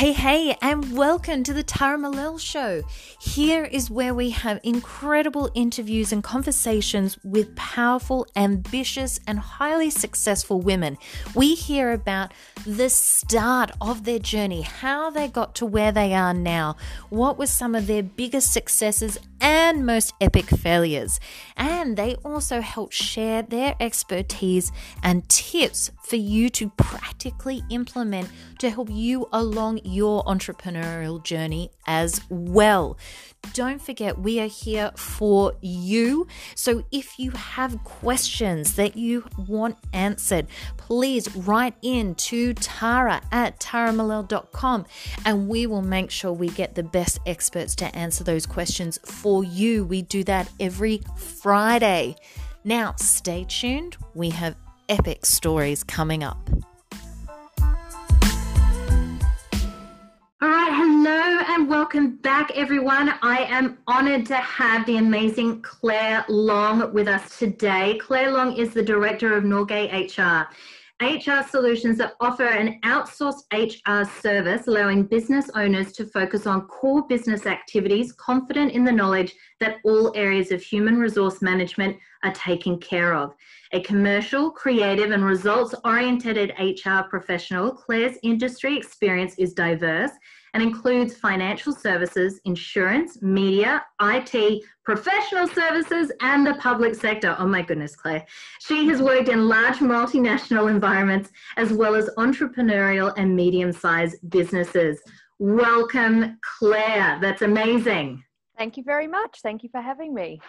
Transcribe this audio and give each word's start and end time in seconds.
Hey, 0.00 0.12
hey, 0.12 0.56
and 0.62 0.96
welcome 0.96 1.42
to 1.42 1.52
the 1.52 1.62
Tara 1.62 1.98
Malel 1.98 2.40
Show. 2.40 2.82
Here 3.20 3.66
is 3.66 3.90
where 3.90 4.14
we 4.14 4.30
have 4.30 4.58
incredible 4.62 5.50
interviews 5.54 6.10
and 6.10 6.24
conversations 6.24 7.18
with 7.22 7.54
powerful, 7.54 8.26
ambitious, 8.34 9.20
and 9.26 9.38
highly 9.38 9.90
successful 9.90 10.58
women. 10.62 10.96
We 11.34 11.54
hear 11.54 11.92
about 11.92 12.32
the 12.64 12.88
start 12.88 13.72
of 13.78 14.04
their 14.04 14.18
journey, 14.18 14.62
how 14.62 15.10
they 15.10 15.28
got 15.28 15.54
to 15.56 15.66
where 15.66 15.92
they 15.92 16.14
are 16.14 16.32
now, 16.32 16.76
what 17.10 17.36
were 17.38 17.44
some 17.44 17.74
of 17.74 17.86
their 17.86 18.02
biggest 18.02 18.54
successes 18.54 19.18
and 19.40 19.86
most 19.86 20.14
epic 20.20 20.46
failures. 20.46 21.20
And 21.56 21.96
they 21.96 22.16
also 22.24 22.60
help 22.60 22.92
share 22.92 23.42
their 23.42 23.74
expertise 23.80 24.72
and 25.02 25.28
tips 25.28 25.90
for 26.04 26.16
you 26.16 26.48
to 26.50 26.70
practically 26.70 27.62
implement 27.70 28.28
to 28.58 28.70
help 28.70 28.88
you 28.90 29.28
along 29.32 29.80
your 29.84 30.24
entrepreneurial 30.24 31.22
journey 31.22 31.70
as 31.86 32.20
well. 32.28 32.96
Don't 33.52 33.82
forget, 33.82 34.18
we 34.18 34.38
are 34.38 34.46
here 34.46 34.92
for 34.96 35.54
you. 35.60 36.26
So 36.54 36.84
if 36.92 37.18
you 37.18 37.32
have 37.32 37.82
questions 37.84 38.76
that 38.76 38.96
you 38.96 39.24
want 39.36 39.76
answered, 39.92 40.46
please 40.76 41.34
write 41.34 41.74
in 41.82 42.14
to 42.16 42.54
Tara 42.54 43.20
at 43.32 43.58
taramalel.com 43.58 44.86
and 45.24 45.48
we 45.48 45.66
will 45.66 45.82
make 45.82 46.10
sure 46.10 46.32
we 46.32 46.48
get 46.48 46.74
the 46.74 46.82
best 46.82 47.18
experts 47.26 47.74
to 47.76 47.96
answer 47.96 48.22
those 48.22 48.46
questions 48.46 48.98
for 49.04 49.42
you. 49.42 49.84
We 49.84 50.02
do 50.02 50.22
that 50.24 50.50
every 50.60 51.02
Friday. 51.16 52.16
Now, 52.62 52.94
stay 52.96 53.46
tuned. 53.48 53.96
We 54.14 54.30
have 54.30 54.54
epic 54.88 55.26
stories 55.26 55.82
coming 55.82 56.22
up. 56.22 56.48
Welcome 61.70 62.16
back, 62.16 62.50
everyone. 62.56 63.14
I 63.22 63.44
am 63.44 63.78
honored 63.86 64.26
to 64.26 64.34
have 64.34 64.84
the 64.86 64.96
amazing 64.96 65.62
Claire 65.62 66.24
Long 66.28 66.92
with 66.92 67.06
us 67.06 67.38
today. 67.38 67.96
Claire 68.02 68.32
Long 68.32 68.56
is 68.56 68.74
the 68.74 68.82
director 68.82 69.36
of 69.36 69.44
Norgay 69.44 69.86
HR. 69.92 70.48
HR 71.00 71.48
solutions 71.48 71.96
that 71.98 72.14
offer 72.18 72.46
an 72.46 72.80
outsourced 72.84 73.44
HR 73.52 74.04
service, 74.20 74.66
allowing 74.66 75.04
business 75.04 75.48
owners 75.54 75.92
to 75.92 76.06
focus 76.06 76.44
on 76.44 76.66
core 76.66 77.06
business 77.06 77.46
activities, 77.46 78.14
confident 78.14 78.72
in 78.72 78.82
the 78.82 78.90
knowledge 78.90 79.32
that 79.60 79.76
all 79.84 80.12
areas 80.16 80.50
of 80.50 80.60
human 80.60 80.98
resource 80.98 81.40
management 81.40 81.96
are 82.24 82.32
taken 82.32 82.80
care 82.80 83.14
of. 83.14 83.32
A 83.70 83.80
commercial, 83.82 84.50
creative, 84.50 85.12
and 85.12 85.24
results 85.24 85.76
oriented 85.84 86.52
HR 86.58 87.02
professional, 87.08 87.70
Claire's 87.70 88.16
industry 88.24 88.76
experience 88.76 89.36
is 89.36 89.54
diverse 89.54 90.10
and 90.54 90.62
includes 90.62 91.16
financial 91.16 91.72
services, 91.72 92.40
insurance, 92.44 93.20
media, 93.22 93.84
IT, 94.00 94.62
professional 94.84 95.46
services, 95.46 96.10
and 96.20 96.46
the 96.46 96.54
public 96.54 96.94
sector. 96.94 97.36
Oh 97.38 97.46
my 97.46 97.62
goodness, 97.62 97.94
Claire. 97.94 98.26
She 98.60 98.86
has 98.88 99.00
worked 99.00 99.28
in 99.28 99.48
large 99.48 99.78
multinational 99.78 100.70
environments 100.70 101.30
as 101.56 101.72
well 101.72 101.94
as 101.94 102.10
entrepreneurial 102.18 103.12
and 103.16 103.34
medium 103.34 103.72
sized 103.72 104.16
businesses. 104.30 105.00
Welcome, 105.38 106.38
Claire. 106.58 107.18
That's 107.20 107.42
amazing. 107.42 108.22
Thank 108.58 108.76
you 108.76 108.82
very 108.82 109.06
much. 109.06 109.40
Thank 109.42 109.62
you 109.62 109.70
for 109.70 109.80
having 109.80 110.12
me. 110.12 110.40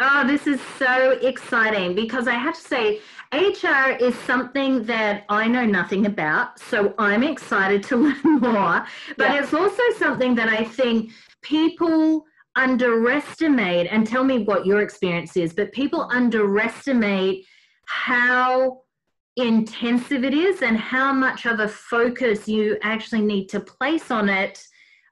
Oh, 0.00 0.24
this 0.26 0.46
is 0.46 0.60
so 0.78 1.18
exciting 1.22 1.94
because 1.94 2.28
I 2.28 2.34
have 2.34 2.54
to 2.54 2.60
say, 2.60 3.00
HR 3.32 3.90
is 4.00 4.16
something 4.20 4.84
that 4.84 5.24
I 5.28 5.48
know 5.48 5.66
nothing 5.66 6.06
about. 6.06 6.58
So 6.60 6.94
I'm 6.98 7.22
excited 7.22 7.82
to 7.84 7.96
learn 8.24 8.40
more. 8.40 8.86
But 9.16 9.30
yeah. 9.30 9.42
it's 9.42 9.52
also 9.52 9.82
something 9.98 10.34
that 10.36 10.48
I 10.48 10.64
think 10.64 11.10
people 11.42 12.24
underestimate, 12.56 13.86
and 13.90 14.06
tell 14.06 14.24
me 14.24 14.44
what 14.44 14.66
your 14.66 14.80
experience 14.82 15.36
is, 15.36 15.52
but 15.52 15.72
people 15.72 16.08
underestimate 16.10 17.46
how 17.86 18.82
intensive 19.36 20.24
it 20.24 20.34
is 20.34 20.62
and 20.62 20.76
how 20.76 21.12
much 21.12 21.46
of 21.46 21.60
a 21.60 21.68
focus 21.68 22.48
you 22.48 22.76
actually 22.82 23.20
need 23.20 23.46
to 23.48 23.60
place 23.60 24.10
on 24.10 24.28
it 24.28 24.60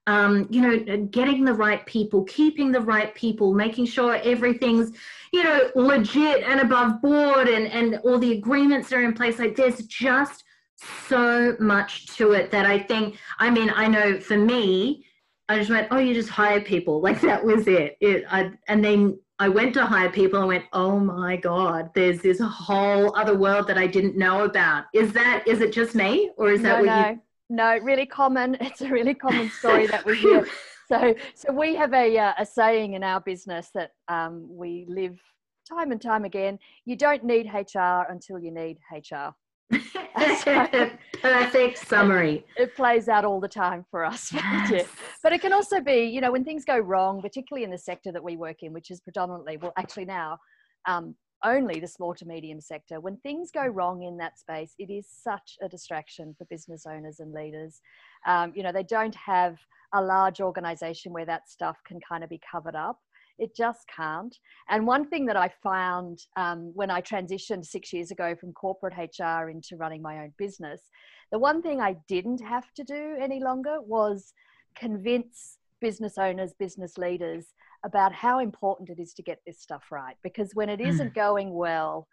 um, 0.06 0.46
you 0.50 0.60
know, 0.60 1.06
getting 1.06 1.44
the 1.44 1.52
right 1.52 1.84
people, 1.84 2.24
keeping 2.24 2.70
the 2.70 2.80
right 2.80 3.14
people, 3.14 3.52
making 3.52 3.86
sure 3.86 4.16
everything's, 4.16 4.92
you 5.32 5.42
know, 5.42 5.70
legit 5.74 6.44
and 6.44 6.60
above 6.60 7.02
board 7.02 7.48
and, 7.48 7.66
and 7.66 7.96
all 8.04 8.18
the 8.18 8.32
agreements 8.32 8.92
are 8.92 9.02
in 9.02 9.12
place. 9.12 9.38
Like 9.38 9.56
there's 9.56 9.84
just 9.86 10.44
so 11.08 11.56
much 11.58 12.06
to 12.16 12.32
it 12.32 12.50
that 12.52 12.66
I 12.66 12.78
think, 12.78 13.16
I 13.38 13.50
mean, 13.50 13.70
I 13.74 13.88
know 13.88 14.20
for 14.20 14.36
me, 14.36 15.04
I 15.48 15.58
just 15.58 15.70
went, 15.70 15.88
oh, 15.90 15.98
you 15.98 16.14
just 16.14 16.30
hire 16.30 16.60
people. 16.60 17.00
Like 17.06 17.20
that 17.22 17.44
was 17.44 17.66
it. 17.66 17.96
it 18.00 18.24
I, 18.30 18.52
and 18.68 18.84
then 18.84 19.18
I 19.38 19.48
went 19.48 19.74
to 19.74 19.84
hire 19.84 20.10
people 20.10 20.38
and 20.38 20.48
went, 20.48 20.64
oh 20.72 20.98
my 21.00 21.36
God, 21.36 21.90
there's 21.94 22.20
this 22.20 22.40
whole 22.40 23.14
other 23.16 23.36
world 23.36 23.66
that 23.66 23.76
I 23.76 23.86
didn't 23.88 24.16
know 24.16 24.44
about. 24.44 24.84
Is 24.94 25.12
that, 25.12 25.46
is 25.46 25.60
it 25.60 25.72
just 25.72 25.94
me 25.96 26.30
or 26.36 26.50
is 26.50 26.62
that 26.62 26.84
no, 26.84 26.86
what 26.90 27.02
no. 27.04 27.10
you? 27.10 27.20
No, 27.48 27.78
really 27.78 28.06
common. 28.06 28.56
It's 28.60 28.80
a 28.80 28.88
really 28.88 29.14
common 29.14 29.50
story 29.50 29.86
that 29.86 30.04
we 30.04 30.16
hear. 30.16 30.46
So, 30.88 31.16
so 31.34 31.52
we 31.52 31.74
have 31.74 31.92
a, 31.94 32.16
uh, 32.16 32.32
a 32.38 32.46
saying 32.46 32.92
in 32.92 33.02
our 33.02 33.20
business 33.20 33.70
that 33.74 33.90
um, 34.06 34.46
we 34.48 34.86
live 34.88 35.18
time 35.68 35.90
and 35.90 36.00
time 36.00 36.24
again. 36.24 36.60
You 36.84 36.94
don't 36.94 37.24
need 37.24 37.52
HR 37.52 38.06
until 38.08 38.38
you 38.38 38.52
need 38.52 38.78
HR. 38.92 39.34
Perfect 41.20 41.78
summary. 41.78 42.44
It, 42.56 42.62
it, 42.62 42.76
plays 42.76 43.08
out 43.08 43.24
all 43.24 43.40
the 43.40 43.48
time 43.48 43.84
for 43.90 44.04
us. 44.04 44.32
Yes. 44.32 44.86
But 45.24 45.32
it 45.32 45.40
can 45.40 45.52
also 45.52 45.80
be, 45.80 46.04
you 46.04 46.20
know, 46.20 46.30
when 46.30 46.44
things 46.44 46.64
go 46.64 46.78
wrong, 46.78 47.20
particularly 47.20 47.64
in 47.64 47.72
the 47.72 47.78
sector 47.78 48.12
that 48.12 48.22
we 48.22 48.36
work 48.36 48.62
in, 48.62 48.72
which 48.72 48.92
is 48.92 49.00
predominantly, 49.00 49.56
well, 49.56 49.72
actually 49.76 50.04
now, 50.04 50.38
um, 50.86 51.16
only 51.44 51.80
the 51.80 51.88
small 51.88 52.14
to 52.14 52.26
medium 52.26 52.60
sector. 52.60 53.00
When 53.00 53.16
things 53.18 53.50
go 53.50 53.66
wrong 53.66 54.02
in 54.02 54.16
that 54.18 54.38
space, 54.38 54.74
it 54.78 54.90
is 54.90 55.06
such 55.08 55.56
a 55.62 55.68
distraction 55.68 56.34
for 56.36 56.44
business 56.46 56.86
owners 56.86 57.20
and 57.20 57.32
leaders. 57.32 57.80
Um, 58.26 58.52
you 58.54 58.62
know, 58.62 58.72
they 58.72 58.82
don't 58.82 59.14
have 59.14 59.58
a 59.94 60.02
large 60.02 60.40
organization 60.40 61.12
where 61.12 61.26
that 61.26 61.48
stuff 61.48 61.76
can 61.86 62.00
kind 62.00 62.24
of 62.24 62.30
be 62.30 62.40
covered 62.50 62.74
up. 62.74 62.98
It 63.38 63.54
just 63.54 63.86
can't. 63.94 64.34
And 64.70 64.86
one 64.86 65.08
thing 65.08 65.26
that 65.26 65.36
I 65.36 65.50
found 65.62 66.20
um, 66.36 66.72
when 66.74 66.90
I 66.90 67.02
transitioned 67.02 67.66
six 67.66 67.92
years 67.92 68.10
ago 68.10 68.34
from 68.34 68.52
corporate 68.52 68.94
HR 68.96 69.50
into 69.50 69.76
running 69.76 70.00
my 70.00 70.20
own 70.20 70.32
business, 70.38 70.80
the 71.30 71.38
one 71.38 71.60
thing 71.60 71.80
I 71.80 71.96
didn't 72.08 72.40
have 72.40 72.72
to 72.74 72.84
do 72.84 73.16
any 73.20 73.40
longer 73.40 73.78
was 73.82 74.32
convince 74.74 75.58
business 75.86 76.18
owners, 76.18 76.52
business 76.58 76.98
leaders 76.98 77.44
about 77.84 78.12
how 78.12 78.40
important 78.40 78.90
it 78.90 78.98
is 78.98 79.14
to 79.14 79.22
get 79.22 79.38
this 79.46 79.60
stuff 79.60 79.84
right. 79.92 80.16
Because 80.24 80.50
when 80.54 80.68
it 80.68 80.80
isn't 80.80 81.12
mm. 81.12 81.14
going 81.14 81.54
well, 81.54 82.08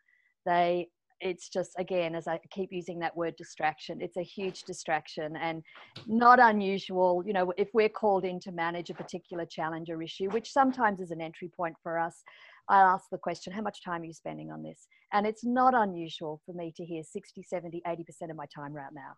they 0.45 0.89
it's 1.21 1.47
just 1.47 1.71
again 1.77 2.15
as 2.15 2.27
i 2.27 2.37
keep 2.51 2.69
using 2.73 2.99
that 2.99 3.15
word 3.15 3.33
distraction 3.37 4.01
it's 4.01 4.17
a 4.17 4.23
huge 4.23 4.63
distraction 4.63 5.37
and 5.37 5.63
not 6.05 6.37
unusual 6.37 7.23
you 7.25 7.31
know 7.31 7.53
if 7.55 7.69
we're 7.73 7.87
called 7.87 8.25
in 8.25 8.41
to 8.41 8.51
manage 8.51 8.89
a 8.89 8.93
particular 8.93 9.45
challenge 9.45 9.89
or 9.89 10.01
issue 10.01 10.27
which 10.31 10.51
sometimes 10.51 10.99
is 10.99 11.11
an 11.11 11.21
entry 11.21 11.49
point 11.55 11.75
for 11.81 11.97
us 11.97 12.23
i'll 12.67 12.87
ask 12.87 13.05
the 13.09 13.17
question 13.17 13.53
how 13.53 13.61
much 13.61 13.81
time 13.85 14.01
are 14.01 14.05
you 14.05 14.11
spending 14.11 14.51
on 14.51 14.63
this 14.63 14.87
and 15.13 15.25
it's 15.25 15.45
not 15.45 15.73
unusual 15.73 16.41
for 16.45 16.53
me 16.53 16.73
to 16.75 16.83
hear 16.83 17.03
60 17.03 17.43
70 17.43 17.81
80% 17.87 18.31
of 18.31 18.35
my 18.35 18.47
time 18.53 18.73
right 18.73 18.93
now 18.93 19.13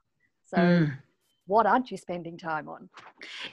so 0.45 0.57
mm 0.57 0.91
what 1.47 1.65
aren't 1.65 1.91
you 1.91 1.97
spending 1.97 2.37
time 2.37 2.67
on? 2.67 2.89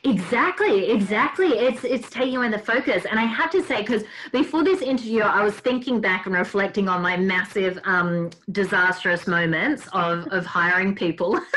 Exactly 0.05 0.91
exactly. 0.91 1.49
It's 1.49 1.85
it's 1.85 2.09
taking 2.11 2.37
away 2.37 2.49
the 2.51 2.59
focus. 2.59 3.05
And 3.05 3.19
i 3.19 3.25
have 3.25 3.51
to 3.51 3.63
say 3.63 3.83
because 3.83 4.05
before 4.33 4.65
this 4.65 4.81
interview 4.81 5.23
i 5.23 5.43
was 5.43 5.55
thinking 5.55 6.01
back 6.01 6.27
and 6.27 6.35
reflecting 6.35 6.89
on 6.89 7.03
my 7.03 7.17
massive 7.17 7.79
um, 7.85 8.31
disastrous 8.51 9.27
moments 9.27 9.89
of 9.93 10.27
of 10.29 10.47
hiring 10.47 10.95
people. 10.95 11.39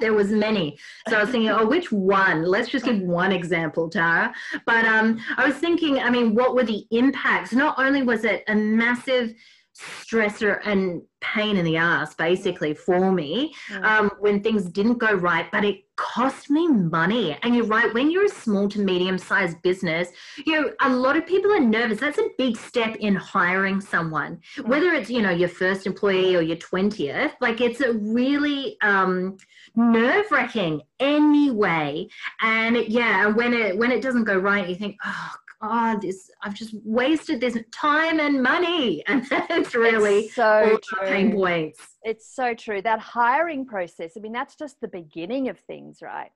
There 0.00 0.14
was 0.14 0.30
many. 0.32 0.78
So 1.08 1.16
i 1.16 1.20
was 1.20 1.30
thinking 1.30 1.50
oh 1.50 1.66
which 1.66 1.92
one? 1.92 2.44
Let's 2.44 2.68
just 2.68 2.86
give 2.86 2.98
one 3.00 3.30
example 3.30 3.88
tara. 3.88 4.34
But 4.66 4.84
um, 4.84 5.20
i 5.36 5.46
was 5.46 5.56
thinking 5.56 5.98
i 6.00 6.10
mean 6.10 6.34
what 6.34 6.54
were 6.54 6.64
the 6.64 6.84
impacts? 6.90 7.52
Not 7.52 7.78
only 7.78 8.02
was 8.02 8.24
it 8.24 8.42
a 8.48 8.54
massive 8.54 9.34
stressor 9.74 10.60
and 10.64 11.02
pain 11.20 11.56
in 11.56 11.64
the 11.64 11.76
ass 11.76 12.14
basically 12.14 12.74
for 12.74 13.12
me 13.12 13.54
mm. 13.70 13.84
um, 13.84 14.10
when 14.18 14.42
things 14.42 14.64
didn't 14.64 14.98
go 14.98 15.12
right 15.14 15.50
but 15.50 15.64
it 15.64 15.84
cost 15.96 16.50
me 16.50 16.66
money 16.68 17.38
and 17.42 17.54
you're 17.54 17.66
right 17.66 17.92
when 17.94 18.10
you're 18.10 18.24
a 18.24 18.28
small 18.28 18.68
to 18.68 18.80
medium 18.80 19.16
sized 19.16 19.60
business 19.62 20.08
you 20.46 20.52
know 20.52 20.70
a 20.82 20.88
lot 20.88 21.16
of 21.16 21.26
people 21.26 21.52
are 21.52 21.60
nervous 21.60 22.00
that's 22.00 22.18
a 22.18 22.28
big 22.38 22.56
step 22.56 22.96
in 22.96 23.14
hiring 23.14 23.80
someone 23.80 24.38
mm. 24.56 24.66
whether 24.66 24.92
it's 24.92 25.08
you 25.08 25.22
know 25.22 25.30
your 25.30 25.48
first 25.48 25.86
employee 25.86 26.34
or 26.36 26.42
your 26.42 26.56
20th 26.56 27.32
like 27.40 27.60
it's 27.60 27.80
a 27.80 27.92
really 27.94 28.76
um, 28.82 29.36
nerve 29.74 30.26
wracking 30.30 30.82
anyway 31.00 32.06
and 32.40 32.76
yeah 32.88 33.26
when 33.26 33.54
it 33.54 33.76
when 33.76 33.90
it 33.90 34.02
doesn't 34.02 34.24
go 34.24 34.36
right 34.36 34.68
you 34.68 34.74
think 34.74 34.96
oh 35.04 35.34
oh, 35.62 35.98
this 36.00 36.30
I've 36.42 36.54
just 36.54 36.74
wasted 36.84 37.40
this 37.40 37.56
time 37.72 38.20
and 38.20 38.42
money, 38.42 39.02
and 39.06 39.24
that's 39.26 39.74
really 39.74 40.20
it's 40.20 40.34
so 40.34 40.78
true. 40.82 41.08
pain 41.08 41.32
points. 41.32 41.80
It's 42.02 42.34
so 42.34 42.54
true. 42.54 42.82
That 42.82 42.98
hiring 42.98 43.64
process. 43.66 44.12
I 44.16 44.20
mean, 44.20 44.32
that's 44.32 44.56
just 44.56 44.80
the 44.80 44.88
beginning 44.88 45.48
of 45.48 45.58
things, 45.60 46.00
right? 46.02 46.30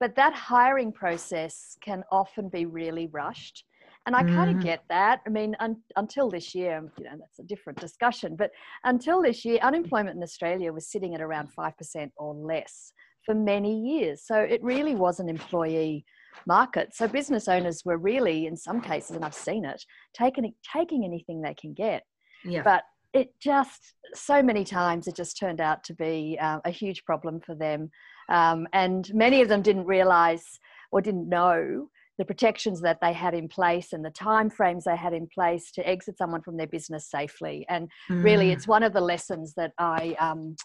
But 0.00 0.16
that 0.16 0.32
hiring 0.32 0.92
process 0.92 1.76
can 1.82 2.04
often 2.10 2.48
be 2.48 2.64
really 2.64 3.08
rushed. 3.08 3.64
And 4.06 4.16
I 4.16 4.22
kind 4.22 4.50
of 4.50 4.56
mm. 4.56 4.62
get 4.62 4.82
that. 4.88 5.20
I 5.26 5.28
mean, 5.28 5.54
un- 5.60 5.82
until 5.96 6.30
this 6.30 6.54
year, 6.54 6.82
you 6.98 7.04
know, 7.04 7.18
that's 7.18 7.38
a 7.38 7.42
different 7.42 7.78
discussion. 7.78 8.34
But 8.34 8.50
until 8.84 9.20
this 9.20 9.44
year, 9.44 9.58
unemployment 9.58 10.16
in 10.16 10.22
Australia 10.22 10.72
was 10.72 10.90
sitting 10.90 11.14
at 11.14 11.20
around 11.20 11.50
5% 11.54 12.10
or 12.16 12.34
less 12.34 12.92
for 13.26 13.34
many 13.34 13.78
years. 13.78 14.22
So 14.24 14.36
it 14.36 14.62
really 14.62 14.94
was 14.94 15.20
an 15.20 15.28
employee 15.28 16.06
market. 16.46 16.94
So 16.94 17.08
business 17.08 17.48
owners 17.48 17.82
were 17.84 17.98
really, 17.98 18.46
in 18.46 18.56
some 18.56 18.80
cases, 18.80 19.16
and 19.16 19.24
I've 19.24 19.34
seen 19.34 19.64
it, 19.64 19.82
taking 20.14 20.52
taking 20.72 21.04
anything 21.04 21.40
they 21.40 21.54
can 21.54 21.74
get. 21.74 22.02
Yeah. 22.44 22.62
But 22.62 22.82
it 23.12 23.34
just 23.42 23.94
so 24.14 24.42
many 24.42 24.64
times 24.64 25.06
it 25.06 25.16
just 25.16 25.38
turned 25.38 25.60
out 25.60 25.82
to 25.84 25.94
be 25.94 26.38
uh, 26.40 26.60
a 26.64 26.70
huge 26.70 27.04
problem 27.04 27.40
for 27.40 27.54
them, 27.54 27.90
um, 28.28 28.66
and 28.72 29.12
many 29.14 29.42
of 29.42 29.48
them 29.48 29.62
didn't 29.62 29.86
realize 29.86 30.44
or 30.92 31.00
didn't 31.00 31.28
know 31.28 31.88
the 32.18 32.24
protections 32.24 32.82
that 32.82 32.98
they 33.00 33.14
had 33.14 33.32
in 33.32 33.48
place 33.48 33.94
and 33.94 34.04
the 34.04 34.10
time 34.10 34.50
frames 34.50 34.84
they 34.84 34.96
had 34.96 35.14
in 35.14 35.26
place 35.32 35.72
to 35.72 35.88
exit 35.88 36.18
someone 36.18 36.42
from 36.42 36.56
their 36.58 36.66
business 36.66 37.08
safely. 37.08 37.64
And 37.68 37.88
mm. 38.10 38.22
really, 38.22 38.50
it's 38.52 38.68
one 38.68 38.82
of 38.82 38.92
the 38.92 39.00
lessons 39.00 39.54
that 39.54 39.72
I. 39.78 40.16
Um, 40.20 40.56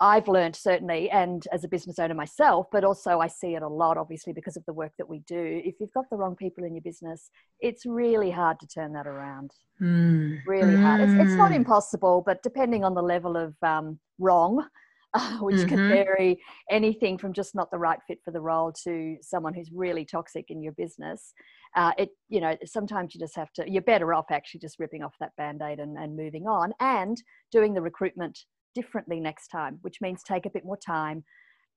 I've 0.00 0.28
learned 0.28 0.54
certainly, 0.54 1.10
and 1.10 1.44
as 1.52 1.64
a 1.64 1.68
business 1.68 1.98
owner 1.98 2.14
myself, 2.14 2.66
but 2.70 2.84
also 2.84 3.18
I 3.18 3.26
see 3.26 3.54
it 3.54 3.62
a 3.62 3.68
lot, 3.68 3.96
obviously, 3.96 4.32
because 4.32 4.56
of 4.56 4.64
the 4.66 4.72
work 4.72 4.92
that 4.98 5.08
we 5.08 5.20
do. 5.26 5.60
If 5.64 5.76
you've 5.80 5.92
got 5.92 6.04
the 6.10 6.16
wrong 6.16 6.36
people 6.36 6.64
in 6.64 6.74
your 6.74 6.82
business, 6.82 7.30
it's 7.60 7.84
really 7.84 8.30
hard 8.30 8.60
to 8.60 8.66
turn 8.68 8.92
that 8.92 9.08
around. 9.08 9.50
Mm. 9.82 10.38
Really 10.46 10.74
mm. 10.74 10.82
hard. 10.82 11.00
It's, 11.00 11.12
it's, 11.12 11.32
not 11.32 11.50
hmm. 11.50 11.56
impossible, 11.56 12.22
but 12.24 12.42
depending 12.42 12.84
on 12.84 12.94
the 12.94 13.02
level 13.02 13.36
of 13.36 13.54
um, 13.62 13.98
wrong, 14.18 14.64
uh, 15.14 15.38
which 15.38 15.56
mm-hmm. 15.56 15.68
can 15.68 15.88
vary 15.88 16.40
anything 16.70 17.16
from 17.16 17.32
just 17.32 17.54
not 17.54 17.70
the 17.70 17.78
right 17.78 17.98
fit 18.06 18.18
for 18.24 18.30
the 18.30 18.40
role 18.40 18.72
to 18.84 19.16
someone 19.22 19.54
who's 19.54 19.70
really 19.72 20.04
toxic 20.04 20.46
in 20.50 20.62
your 20.62 20.72
business. 20.72 21.32
Uh, 21.74 21.92
it, 21.98 22.10
you 22.28 22.40
know, 22.40 22.56
sometimes 22.64 23.14
you 23.14 23.20
just 23.20 23.34
have 23.34 23.52
to, 23.52 23.68
you're 23.68 23.82
better 23.82 24.12
off 24.12 24.26
actually 24.30 24.60
just 24.60 24.78
ripping 24.78 25.02
off 25.02 25.14
that 25.18 25.34
band 25.36 25.62
aid 25.62 25.80
and, 25.80 25.96
and 25.96 26.16
moving 26.16 26.46
on 26.46 26.72
and 26.80 27.22
doing 27.50 27.72
the 27.72 27.80
recruitment 27.80 28.38
differently 28.80 29.18
next 29.20 29.48
time, 29.48 29.78
which 29.82 30.00
means 30.00 30.22
take 30.22 30.46
a 30.46 30.50
bit 30.50 30.64
more 30.64 30.76
time, 30.76 31.24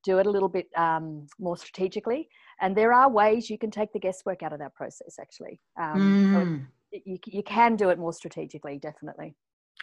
do 0.04 0.18
it 0.18 0.26
a 0.26 0.30
little 0.30 0.48
bit 0.48 0.68
um, 0.76 1.26
more 1.38 1.56
strategically. 1.56 2.28
And 2.60 2.76
there 2.76 2.92
are 2.92 3.08
ways 3.10 3.50
you 3.50 3.58
can 3.58 3.70
take 3.70 3.92
the 3.92 3.98
guesswork 4.06 4.42
out 4.42 4.52
of 4.52 4.58
that 4.60 4.74
process, 4.74 5.16
actually. 5.20 5.60
Um, 5.80 6.68
mm. 6.92 7.02
you, 7.04 7.18
you 7.26 7.42
can 7.42 7.76
do 7.76 7.90
it 7.90 7.98
more 7.98 8.12
strategically, 8.12 8.78
definitely. 8.78 9.34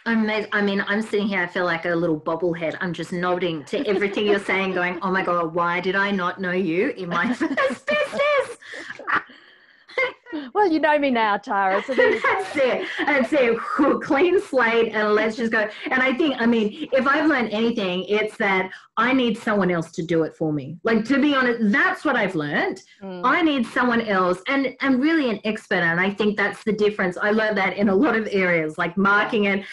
I'm, 0.06 0.30
I 0.52 0.62
mean, 0.62 0.82
I'm 0.88 1.02
sitting 1.02 1.28
here, 1.28 1.42
I 1.42 1.46
feel 1.46 1.66
like 1.66 1.84
a 1.84 1.94
little 1.94 2.18
bobblehead. 2.18 2.76
I'm 2.80 2.94
just 2.94 3.12
nodding 3.12 3.64
to 3.66 3.86
everything 3.86 4.26
you're 4.26 4.38
saying, 4.38 4.72
going, 4.72 4.98
oh 5.02 5.10
my 5.10 5.22
God, 5.22 5.54
why 5.54 5.80
did 5.80 5.94
I 5.94 6.10
not 6.10 6.40
know 6.40 6.52
you 6.52 6.90
in 6.90 7.10
my 7.10 7.34
first? 7.40 7.90
Well, 10.54 10.70
you 10.70 10.80
know 10.80 10.98
me 10.98 11.10
now, 11.10 11.36
Tara. 11.36 11.82
So 11.82 11.94
that's 11.94 12.56
it. 12.56 12.88
That's 12.98 13.32
it. 13.32 13.58
Clean 14.02 14.40
slate, 14.40 14.92
and 14.94 15.14
let's 15.14 15.36
just 15.36 15.52
go. 15.52 15.68
And 15.90 16.02
I 16.02 16.14
think, 16.14 16.36
I 16.38 16.46
mean, 16.46 16.88
if 16.92 17.06
I've 17.06 17.26
learned 17.26 17.50
anything, 17.50 18.04
it's 18.08 18.36
that 18.38 18.70
I 18.96 19.12
need 19.12 19.38
someone 19.38 19.70
else 19.70 19.90
to 19.92 20.02
do 20.02 20.24
it 20.24 20.36
for 20.36 20.52
me. 20.52 20.78
Like 20.84 21.04
to 21.06 21.20
be 21.20 21.34
honest, 21.34 21.72
that's 21.72 22.04
what 22.04 22.16
I've 22.16 22.34
learned. 22.34 22.82
Mm. 23.02 23.22
I 23.24 23.42
need 23.42 23.66
someone 23.66 24.02
else, 24.02 24.42
and 24.48 24.76
and 24.80 25.00
really 25.00 25.30
an 25.30 25.40
expert. 25.44 25.82
And 25.82 26.00
I 26.00 26.10
think 26.10 26.36
that's 26.36 26.62
the 26.64 26.72
difference. 26.72 27.16
I 27.16 27.30
learned 27.30 27.56
that 27.58 27.76
in 27.76 27.88
a 27.88 27.94
lot 27.94 28.16
of 28.16 28.28
areas, 28.30 28.78
like 28.78 28.96
marketing 28.96 29.46
and 29.46 29.64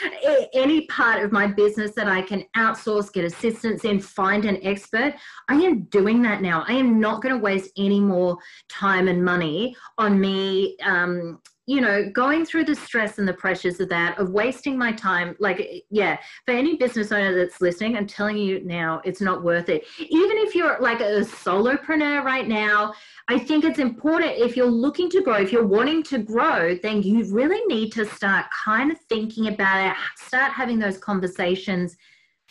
any 0.54 0.88
part 0.88 1.24
of 1.24 1.32
my 1.32 1.48
business 1.48 1.92
that 1.96 2.08
I 2.08 2.22
can 2.22 2.44
outsource, 2.56 3.12
get 3.12 3.26
assistance 3.26 3.84
in, 3.84 4.00
find 4.00 4.46
an 4.46 4.60
expert. 4.64 5.14
I 5.50 5.56
am 5.56 5.84
doing 5.84 6.22
that 6.24 6.42
now. 6.42 6.64
I 6.68 6.74
am 6.74 7.00
not 7.00 7.22
going 7.22 7.36
to 7.36 7.42
waste 7.42 7.72
any 7.78 8.00
more 8.00 8.38
time 8.70 9.08
and 9.08 9.24
money 9.24 9.76
on 9.98 10.20
me 10.20 10.47
um, 10.84 11.40
you 11.68 11.82
know, 11.82 12.10
going 12.10 12.46
through 12.46 12.64
the 12.64 12.74
stress 12.74 13.20
and 13.20 13.28
the 13.28 13.34
pressures 13.34 13.82
of 13.82 13.90
that, 13.90 14.18
of 14.18 14.30
wasting 14.30 14.78
my 14.78 14.94
time, 14.94 15.36
like, 15.38 15.84
yeah, 15.90 16.18
for 16.46 16.54
any 16.54 16.78
business 16.78 17.12
owner 17.12 17.36
that's 17.36 17.60
listening, 17.60 17.98
I'm 17.98 18.08
telling 18.08 18.38
you 18.38 18.64
now, 18.64 19.02
it's 19.04 19.20
not 19.20 19.44
worth 19.44 19.68
it. 19.68 19.84
Even 20.00 20.38
if 20.38 20.56
you're 20.56 20.80
like 20.80 21.02
a 21.02 21.26
solopreneur 21.26 22.24
right 22.24 22.48
now, 22.48 22.94
I 23.28 23.38
think 23.38 23.66
it's 23.66 23.80
important 23.80 24.32
if 24.38 24.56
you're 24.56 24.66
looking 24.66 25.10
to 25.10 25.22
grow, 25.22 25.36
if 25.36 25.52
you're 25.52 25.68
wanting 25.68 26.04
to 26.04 26.20
grow, 26.20 26.78
then 26.82 27.04
you 27.04 27.26
really 27.26 27.62
need 27.66 27.92
to 27.94 28.06
start 28.06 28.46
kind 28.64 28.90
of 28.90 28.98
thinking 29.10 29.50
about 29.50 29.92
it, 29.92 29.98
start 30.16 30.54
having 30.54 30.80
those 30.80 30.98
conversations 30.98 31.98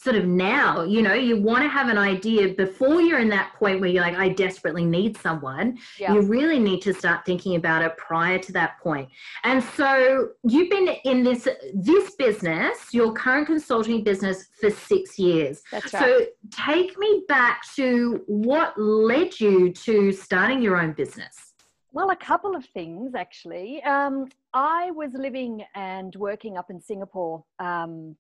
sort 0.07 0.15
of 0.15 0.25
now 0.25 0.85
you 0.85 1.03
know 1.03 1.15
you 1.15 1.37
want 1.37 1.65
to 1.65 1.69
have 1.69 1.89
an 1.89 1.99
idea 1.99 2.55
before 2.55 3.01
you're 3.03 3.19
in 3.19 3.29
that 3.29 3.53
point 3.55 3.81
where 3.81 3.91
you're 3.91 4.05
like 4.05 4.15
i 4.15 4.29
desperately 4.29 4.85
need 4.85 5.17
someone 5.17 5.77
yeah. 5.99 6.13
you 6.15 6.21
really 6.21 6.61
need 6.61 6.81
to 6.81 6.95
start 6.95 7.27
thinking 7.27 7.57
about 7.57 7.83
it 7.83 7.97
prior 7.97 8.39
to 8.39 8.53
that 8.53 8.79
point 8.79 9.09
and 9.43 9.61
so 9.61 10.29
you've 10.45 10.71
been 10.71 10.91
in 11.05 11.25
this 11.25 11.49
this 11.75 12.15
business 12.15 12.95
your 12.95 13.13
current 13.15 13.49
consulting 13.49 14.05
business 14.05 14.47
for 14.61 14.71
six 14.71 15.19
years 15.19 15.61
That's 15.73 15.93
right. 15.93 16.01
so 16.01 16.27
take 16.53 16.97
me 16.97 17.25
back 17.27 17.63
to 17.75 18.23
what 18.29 18.79
led 18.79 19.41
you 19.41 19.73
to 19.73 20.13
starting 20.13 20.63
your 20.63 20.77
own 20.77 20.93
business 20.93 21.47
well, 21.93 22.11
a 22.11 22.17
couple 22.17 22.55
of 22.55 22.63
things 22.75 23.15
actually. 23.15 23.83
Um, 23.83 24.27
I 24.53 24.91
was 24.91 25.13
living 25.15 25.65
and 25.75 26.15
working 26.17 26.59
up 26.59 26.69
in 26.69 26.79
Singapore 26.79 27.43
um, 27.59 28.17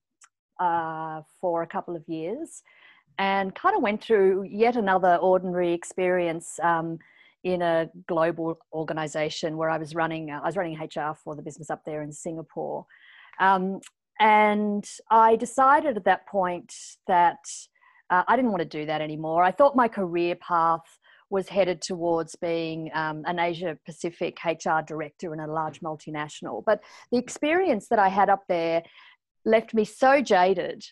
uh, 0.60 1.22
for 1.40 1.62
a 1.62 1.66
couple 1.66 1.96
of 1.96 2.08
years 2.08 2.62
and 3.18 3.54
kind 3.54 3.76
of 3.76 3.82
went 3.82 4.02
through 4.02 4.44
yet 4.44 4.76
another 4.76 5.16
ordinary 5.16 5.72
experience 5.72 6.58
um, 6.62 6.98
in 7.44 7.62
a 7.62 7.88
global 8.06 8.58
organization 8.72 9.56
where 9.56 9.70
I 9.70 9.78
was 9.78 9.94
running, 9.94 10.30
uh, 10.30 10.40
I 10.42 10.46
was 10.46 10.56
running 10.56 10.78
HR 10.78 11.14
for 11.14 11.34
the 11.34 11.42
business 11.42 11.70
up 11.70 11.84
there 11.84 12.02
in 12.02 12.12
Singapore. 12.12 12.86
Um, 13.38 13.80
and 14.18 14.84
I 15.10 15.36
decided 15.36 15.96
at 15.96 16.04
that 16.04 16.26
point 16.26 16.74
that 17.06 17.38
uh, 18.10 18.22
I 18.26 18.36
didn't 18.36 18.50
want 18.50 18.62
to 18.62 18.78
do 18.78 18.86
that 18.86 19.00
anymore. 19.00 19.42
I 19.42 19.50
thought 19.50 19.76
my 19.76 19.88
career 19.88 20.36
path 20.36 20.98
was 21.28 21.48
headed 21.48 21.82
towards 21.82 22.36
being 22.36 22.90
um, 22.94 23.22
an 23.26 23.38
Asia 23.38 23.76
Pacific 23.84 24.38
HR 24.44 24.80
director 24.86 25.34
in 25.34 25.40
a 25.40 25.46
large 25.46 25.80
multinational. 25.80 26.62
But 26.64 26.82
the 27.10 27.18
experience 27.18 27.88
that 27.88 27.98
I 27.98 28.08
had 28.08 28.30
up 28.30 28.44
there 28.48 28.82
left 29.46 29.72
me 29.72 29.87
so 29.87 30.20
jaded 30.20 30.85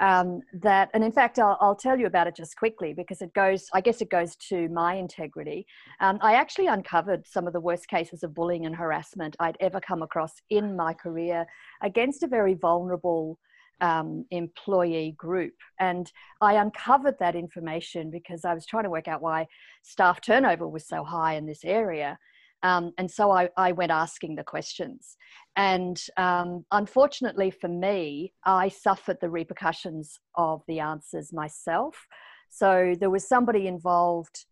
um, 0.00 0.40
that, 0.54 0.90
and 0.94 1.04
in 1.04 1.12
fact, 1.12 1.38
I'll, 1.38 1.56
I'll, 1.60 1.76
tell 1.76 1.98
you 1.98 2.06
about 2.06 2.26
it 2.26 2.34
just 2.34 2.56
quickly 2.56 2.94
because 2.94 3.20
it 3.20 3.32
goes, 3.34 3.66
I 3.74 3.80
guess 3.80 4.00
it 4.00 4.10
goes 4.10 4.36
to 4.48 4.68
my 4.70 4.94
integrity. 4.94 5.66
Um, 6.00 6.18
I 6.22 6.34
actually 6.34 6.66
uncovered 6.66 7.26
some 7.26 7.46
of 7.46 7.52
the 7.52 7.60
worst 7.60 7.88
cases 7.88 8.22
of 8.22 8.34
bullying 8.34 8.64
and 8.64 8.74
harassment 8.74 9.36
I'd 9.38 9.56
ever 9.60 9.80
come 9.80 10.02
across 10.02 10.32
in 10.48 10.76
my 10.76 10.94
career 10.94 11.46
against 11.82 12.22
a 12.22 12.26
very 12.26 12.54
vulnerable 12.54 13.38
um, 13.82 14.24
employee 14.30 15.14
group. 15.18 15.54
And 15.78 16.10
I 16.40 16.54
uncovered 16.54 17.16
that 17.20 17.34
information 17.34 18.10
because 18.10 18.44
I 18.44 18.54
was 18.54 18.64
trying 18.64 18.84
to 18.84 18.90
work 18.90 19.08
out 19.08 19.22
why 19.22 19.46
staff 19.82 20.20
turnover 20.20 20.66
was 20.66 20.86
so 20.86 21.04
high 21.04 21.34
in 21.34 21.46
this 21.46 21.64
area. 21.64 22.18
Um, 22.62 22.92
and 22.98 23.10
so 23.10 23.30
I, 23.30 23.48
I, 23.56 23.72
went 23.72 23.90
asking 23.90 24.36
the 24.36 24.44
questions. 24.44 25.16
And 25.56 26.00
um, 26.16 26.64
unfortunately 26.70 27.50
for 27.50 27.68
me, 27.68 28.32
I 28.44 28.68
suffered 28.68 29.18
the 29.20 29.30
repercussions 29.30 30.20
of 30.36 30.62
the 30.68 30.80
answers 30.80 31.32
myself. 31.32 32.06
So 32.50 32.94
there 32.98 33.10
was 33.10 33.26
somebody 33.26 33.66
involved 33.66 34.46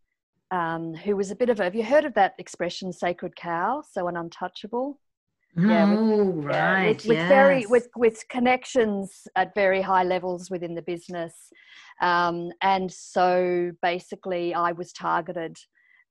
um, 0.51 0.95
who 0.95 1.17
was 1.17 1.31
a 1.31 1.37
bit 1.37 1.51
of 1.51 1.61
a, 1.61 1.65
have 1.65 1.77
you 1.77 1.85
heard 1.85 2.05
of 2.05 2.15
that 2.15 2.35
expression, 2.39 2.93
sacred 2.93 3.37
cow? 3.37 3.83
So 3.89 4.09
an 4.09 4.17
untouchable? 4.17 4.99
yeah, 5.57 5.91
with, 5.91 5.99
oh, 5.99 6.25
right. 6.43 6.89
With, 6.89 7.07
with 7.07 7.19
yes. 7.19 7.29
very 7.29 7.67
with 7.67 7.89
with 7.97 8.23
connections 8.29 9.27
at 9.35 9.55
very 9.55 9.83
high 9.83 10.05
levels 10.05 10.49
within 10.49 10.75
the 10.75 10.83
business, 10.83 11.35
um, 12.01 12.51
and 12.63 12.91
so 12.91 13.73
basically, 13.83 14.55
I 14.55 14.73
was 14.73 14.93
targeted 14.93 15.57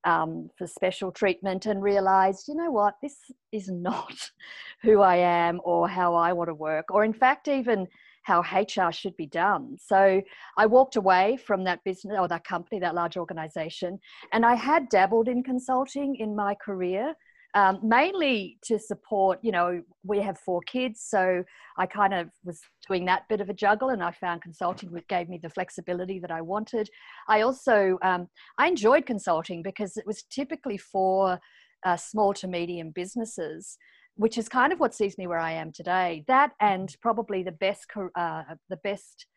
um, 0.04 0.50
for 0.58 0.68
special 0.68 1.12
treatment 1.12 1.66
and 1.66 1.82
realized, 1.82 2.48
you 2.48 2.56
know 2.56 2.72
what, 2.72 2.96
this 3.02 3.16
is 3.52 3.70
not 3.70 4.14
who 4.82 5.02
I 5.02 5.18
am 5.18 5.60
or 5.64 5.88
how 5.88 6.16
I 6.16 6.34
want 6.34 6.50
to 6.50 6.54
work, 6.54 6.86
or 6.90 7.04
in 7.04 7.14
fact, 7.14 7.48
even 7.48 7.88
how 8.24 8.42
HR 8.42 8.92
should 8.92 9.16
be 9.18 9.26
done. 9.26 9.78
So 9.80 10.22
I 10.58 10.66
walked 10.66 10.98
away 10.98 11.38
from 11.38 11.64
that 11.64 11.84
business 11.84 12.18
or 12.20 12.28
that 12.28 12.44
company, 12.44 12.80
that 12.80 12.94
large 12.94 13.18
organization, 13.18 14.00
and 14.34 14.46
I 14.46 14.56
had 14.56 14.90
dabbled 14.90 15.28
in 15.28 15.44
consulting 15.44 16.16
in 16.16 16.36
my 16.36 16.56
career 16.56 17.16
um, 17.56 17.80
mainly 17.82 18.60
to 18.66 18.78
support, 18.78 19.40
you 19.42 19.52
know, 19.52 19.82
we 20.04 20.20
have 20.20 20.38
four 20.38 20.62
kids. 20.62 21.02
So 21.08 21.44
I 21.78 21.86
kind 21.86 22.14
of 22.14 22.30
was 22.44 22.60
doing 22.90 23.06
that 23.06 23.28
bit 23.30 23.40
of 23.40 23.50
a 23.50 23.54
juggle 23.54 23.90
and 23.90 24.04
I 24.04 24.12
found 24.12 24.42
consulting 24.42 24.90
gave 25.08 25.30
me 25.30 25.40
the 25.42 25.50
flexibility 25.50 26.20
that 26.20 26.32
I 26.32 26.42
wanted. 26.42 26.90
I 27.28 27.42
also, 27.42 27.98
um, 28.02 28.28
I 28.58 28.68
enjoyed 28.68 29.06
consulting 29.06 29.62
because 29.62 29.96
it 29.96 30.06
was 30.06 30.24
typically 30.24 30.78
for 30.78 31.40
uh, 31.86 31.96
small 31.96 32.34
to 32.34 32.48
medium 32.48 32.92
businesses 32.92 33.78
which 34.16 34.38
is 34.38 34.50
kind 34.50 34.74
of 34.74 34.82
what 34.82 34.94
sees 34.94 35.18
me 35.18 35.28
where 35.28 35.40
I 35.40 35.54
am 35.54 35.72
today. 35.72 36.26
That 36.28 36.52
and 36.60 36.94
probably 37.02 37.42
the 37.42 37.54
best, 37.54 37.86
uh, 38.16 38.44
the 38.68 38.76
best 38.84 39.28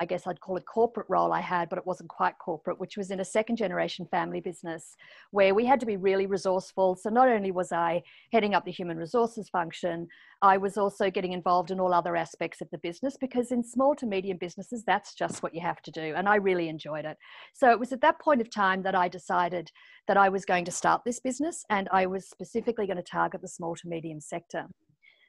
I 0.00 0.04
guess 0.04 0.26
I'd 0.26 0.40
call 0.40 0.56
it 0.56 0.64
corporate 0.64 1.06
role 1.08 1.32
I 1.32 1.40
had, 1.40 1.68
but 1.68 1.78
it 1.78 1.86
wasn't 1.86 2.08
quite 2.08 2.38
corporate, 2.38 2.78
which 2.78 2.96
was 2.96 3.10
in 3.10 3.20
a 3.20 3.24
second 3.24 3.56
generation 3.56 4.06
family 4.10 4.40
business 4.40 4.96
where 5.30 5.54
we 5.54 5.64
had 5.66 5.80
to 5.80 5.86
be 5.86 5.96
really 5.96 6.26
resourceful. 6.26 6.96
So 6.96 7.10
not 7.10 7.28
only 7.28 7.50
was 7.50 7.72
I 7.72 8.02
heading 8.32 8.54
up 8.54 8.64
the 8.64 8.70
human 8.70 8.96
resources 8.96 9.48
function, 9.48 10.06
I 10.40 10.56
was 10.56 10.76
also 10.76 11.10
getting 11.10 11.32
involved 11.32 11.70
in 11.70 11.80
all 11.80 11.92
other 11.92 12.16
aspects 12.16 12.60
of 12.60 12.70
the 12.70 12.78
business 12.78 13.16
because 13.20 13.50
in 13.50 13.64
small 13.64 13.94
to 13.96 14.06
medium 14.06 14.38
businesses, 14.38 14.84
that's 14.84 15.14
just 15.14 15.42
what 15.42 15.54
you 15.54 15.60
have 15.60 15.82
to 15.82 15.90
do. 15.90 16.14
And 16.16 16.28
I 16.28 16.36
really 16.36 16.68
enjoyed 16.68 17.04
it. 17.04 17.16
So 17.54 17.70
it 17.70 17.80
was 17.80 17.92
at 17.92 18.00
that 18.02 18.20
point 18.20 18.40
of 18.40 18.50
time 18.50 18.82
that 18.82 18.94
I 18.94 19.08
decided 19.08 19.72
that 20.06 20.16
I 20.16 20.28
was 20.28 20.44
going 20.44 20.64
to 20.66 20.72
start 20.72 21.02
this 21.04 21.20
business 21.20 21.64
and 21.70 21.88
I 21.92 22.06
was 22.06 22.28
specifically 22.28 22.86
going 22.86 22.96
to 22.96 23.02
target 23.02 23.42
the 23.42 23.48
small 23.48 23.74
to 23.76 23.88
medium 23.88 24.20
sector. 24.20 24.66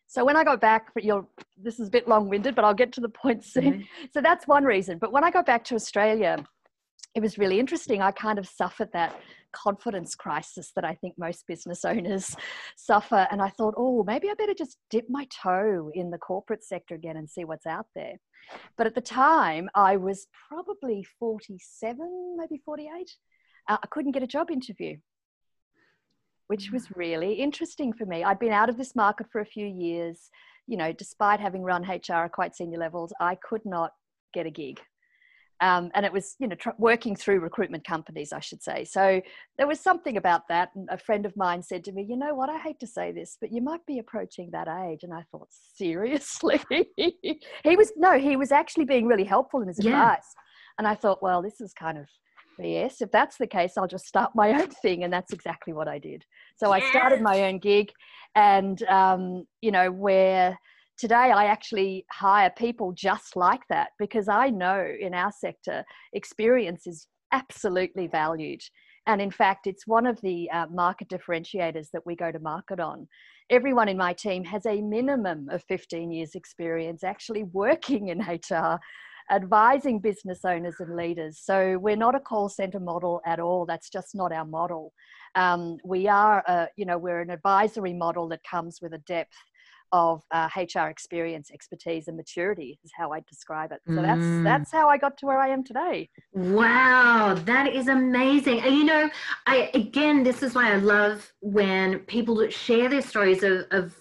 So 0.09 0.25
when 0.25 0.35
I 0.35 0.43
go 0.43 0.57
back, 0.57 0.87
you'll, 0.97 1.29
this 1.55 1.79
is 1.79 1.87
a 1.87 1.91
bit 1.91 2.07
long-winded, 2.07 2.55
but 2.55 2.65
I'll 2.65 2.73
get 2.73 2.91
to 2.93 3.01
the 3.01 3.09
point 3.09 3.43
soon. 3.55 3.63
Mm-hmm. 3.63 4.05
So 4.11 4.21
that's 4.21 4.47
one 4.47 4.63
reason. 4.63 4.97
But 4.97 5.11
when 5.11 5.23
I 5.23 5.29
got 5.29 5.45
back 5.45 5.63
to 5.65 5.75
Australia, 5.75 6.43
it 7.13 7.21
was 7.21 7.37
really 7.37 7.59
interesting. 7.59 8.01
I 8.01 8.09
kind 8.09 8.39
of 8.39 8.47
suffered 8.47 8.89
that 8.93 9.15
confidence 9.51 10.15
crisis 10.15 10.71
that 10.75 10.83
I 10.83 10.95
think 10.95 11.13
most 11.19 11.45
business 11.47 11.85
owners 11.85 12.35
suffer. 12.75 13.27
And 13.29 13.39
I 13.39 13.49
thought, 13.49 13.75
oh, 13.77 14.03
maybe 14.03 14.29
I 14.31 14.33
better 14.33 14.55
just 14.55 14.77
dip 14.89 15.05
my 15.09 15.27
toe 15.43 15.91
in 15.93 16.09
the 16.09 16.17
corporate 16.17 16.63
sector 16.63 16.95
again 16.95 17.15
and 17.15 17.29
see 17.29 17.45
what's 17.45 17.67
out 17.67 17.85
there. 17.95 18.15
But 18.79 18.87
at 18.87 18.95
the 18.95 19.01
time, 19.01 19.69
I 19.75 19.97
was 19.97 20.25
probably 20.49 21.05
47, 21.19 22.35
maybe 22.35 22.59
48. 22.65 23.11
Uh, 23.69 23.77
I 23.83 23.87
couldn't 23.91 24.13
get 24.13 24.23
a 24.23 24.27
job 24.27 24.49
interview 24.49 24.97
which 26.49 26.71
was 26.71 26.87
really 26.95 27.33
interesting 27.33 27.93
for 27.93 28.07
me. 28.07 28.23
I'd 28.23 28.39
been 28.39 28.51
out 28.51 28.69
of 28.69 28.77
this 28.77 28.95
market 28.95 29.27
for 29.31 29.39
a 29.39 29.45
few 29.45 29.67
years. 29.67 30.31
You 30.65 30.77
know, 30.77 30.91
despite 30.91 31.39
having 31.39 31.61
run 31.61 31.83
HR 31.83 32.25
at 32.25 32.31
quite 32.31 32.55
senior 32.55 32.79
levels, 32.79 33.13
I 33.19 33.35
could 33.35 33.61
not 33.65 33.91
get 34.33 34.47
a 34.47 34.49
gig. 34.49 34.79
Um, 35.61 35.91
and 35.93 36.05
it 36.07 36.11
was, 36.11 36.35
you 36.39 36.47
know, 36.47 36.55
tr- 36.55 36.69
working 36.79 37.15
through 37.15 37.41
recruitment 37.41 37.85
companies, 37.85 38.33
I 38.33 38.39
should 38.39 38.63
say. 38.63 38.83
So 38.83 39.21
there 39.57 39.67
was 39.67 39.79
something 39.79 40.17
about 40.17 40.47
that. 40.49 40.69
And 40.73 40.87
a 40.89 40.97
friend 40.97 41.23
of 41.25 41.37
mine 41.37 41.61
said 41.61 41.83
to 41.83 41.91
me, 41.91 42.03
you 42.07 42.17
know 42.17 42.33
what, 42.33 42.49
I 42.49 42.57
hate 42.57 42.79
to 42.79 42.87
say 42.87 43.11
this, 43.11 43.37
but 43.39 43.51
you 43.51 43.61
might 43.61 43.85
be 43.85 43.99
approaching 43.99 44.49
that 44.51 44.67
age. 44.67 45.03
And 45.03 45.13
I 45.13 45.23
thought, 45.31 45.49
seriously? 45.49 46.61
he 46.97 47.75
was, 47.75 47.91
no, 47.95 48.17
he 48.17 48.37
was 48.37 48.51
actually 48.51 48.85
being 48.85 49.05
really 49.05 49.25
helpful 49.25 49.61
in 49.61 49.67
his 49.67 49.83
yeah. 49.83 49.91
advice. 49.91 50.33
And 50.79 50.87
I 50.87 50.95
thought, 50.95 51.21
well, 51.21 51.43
this 51.43 51.61
is 51.61 51.73
kind 51.73 51.97
of 51.97 52.07
yes, 52.61 53.01
if 53.01 53.11
that's 53.11 53.37
the 53.37 53.47
case, 53.47 53.73
I'll 53.77 53.87
just 53.87 54.05
start 54.05 54.31
my 54.35 54.49
own 54.61 54.69
thing. 54.69 55.03
And 55.03 55.13
that's 55.13 55.33
exactly 55.33 55.73
what 55.73 55.87
I 55.87 55.99
did. 55.99 56.23
So 56.57 56.73
yes. 56.73 56.83
I 56.83 56.89
started 56.89 57.21
my 57.21 57.43
own 57.43 57.59
gig, 57.59 57.91
and, 58.35 58.81
um, 58.83 59.45
you 59.61 59.71
know, 59.71 59.91
where 59.91 60.57
today 60.97 61.31
I 61.31 61.45
actually 61.45 62.05
hire 62.11 62.51
people 62.55 62.91
just 62.91 63.35
like 63.35 63.61
that 63.69 63.89
because 63.97 64.27
I 64.27 64.49
know 64.49 64.85
in 64.99 65.13
our 65.13 65.31
sector, 65.31 65.83
experience 66.13 66.85
is 66.85 67.07
absolutely 67.31 68.07
valued. 68.07 68.61
And 69.07 69.21
in 69.21 69.31
fact, 69.31 69.65
it's 69.65 69.87
one 69.87 70.05
of 70.05 70.19
the 70.21 70.49
uh, 70.51 70.67
market 70.69 71.09
differentiators 71.09 71.87
that 71.93 72.05
we 72.05 72.15
go 72.15 72.31
to 72.31 72.39
market 72.39 72.79
on. 72.79 73.07
Everyone 73.49 73.89
in 73.89 73.97
my 73.97 74.13
team 74.13 74.43
has 74.43 74.65
a 74.65 74.81
minimum 74.81 75.47
of 75.49 75.63
15 75.63 76.11
years 76.11 76.35
experience 76.35 77.03
actually 77.03 77.43
working 77.45 78.09
in 78.09 78.19
HR 78.51 78.77
advising 79.31 79.99
business 79.99 80.43
owners 80.43 80.75
and 80.79 80.95
leaders. 80.95 81.39
So 81.41 81.77
we're 81.77 81.95
not 81.95 82.15
a 82.15 82.19
call 82.19 82.49
center 82.49 82.79
model 82.79 83.21
at 83.25 83.39
all. 83.39 83.65
That's 83.65 83.89
just 83.89 84.15
not 84.15 84.31
our 84.31 84.45
model. 84.45 84.93
Um, 85.35 85.77
we 85.83 86.07
are, 86.07 86.43
a, 86.47 86.67
you 86.75 86.85
know, 86.85 86.97
we're 86.97 87.21
an 87.21 87.29
advisory 87.29 87.93
model 87.93 88.27
that 88.29 88.41
comes 88.43 88.79
with 88.81 88.93
a 88.93 88.97
depth 88.99 89.35
of 89.91 90.21
uh, 90.31 90.49
HR 90.55 90.87
experience, 90.89 91.49
expertise, 91.51 92.07
and 92.07 92.15
maturity 92.15 92.79
is 92.83 92.91
how 92.95 93.11
I 93.11 93.21
describe 93.27 93.71
it. 93.71 93.81
So 93.87 93.93
mm. 93.93 94.03
that's 94.03 94.43
that's 94.43 94.71
how 94.71 94.87
I 94.87 94.97
got 94.97 95.17
to 95.17 95.25
where 95.25 95.39
I 95.39 95.49
am 95.49 95.63
today. 95.63 96.09
Wow, 96.33 97.35
that 97.45 97.73
is 97.73 97.87
amazing. 97.87 98.61
And 98.61 98.75
you 98.75 98.83
know, 98.83 99.09
I 99.47 99.71
again, 99.73 100.23
this 100.23 100.43
is 100.43 100.53
why 100.53 100.73
I 100.73 100.75
love 100.75 101.31
when 101.41 101.99
people 101.99 102.47
share 102.49 102.89
their 102.89 103.01
stories 103.01 103.43
of, 103.43 103.65
of 103.71 103.95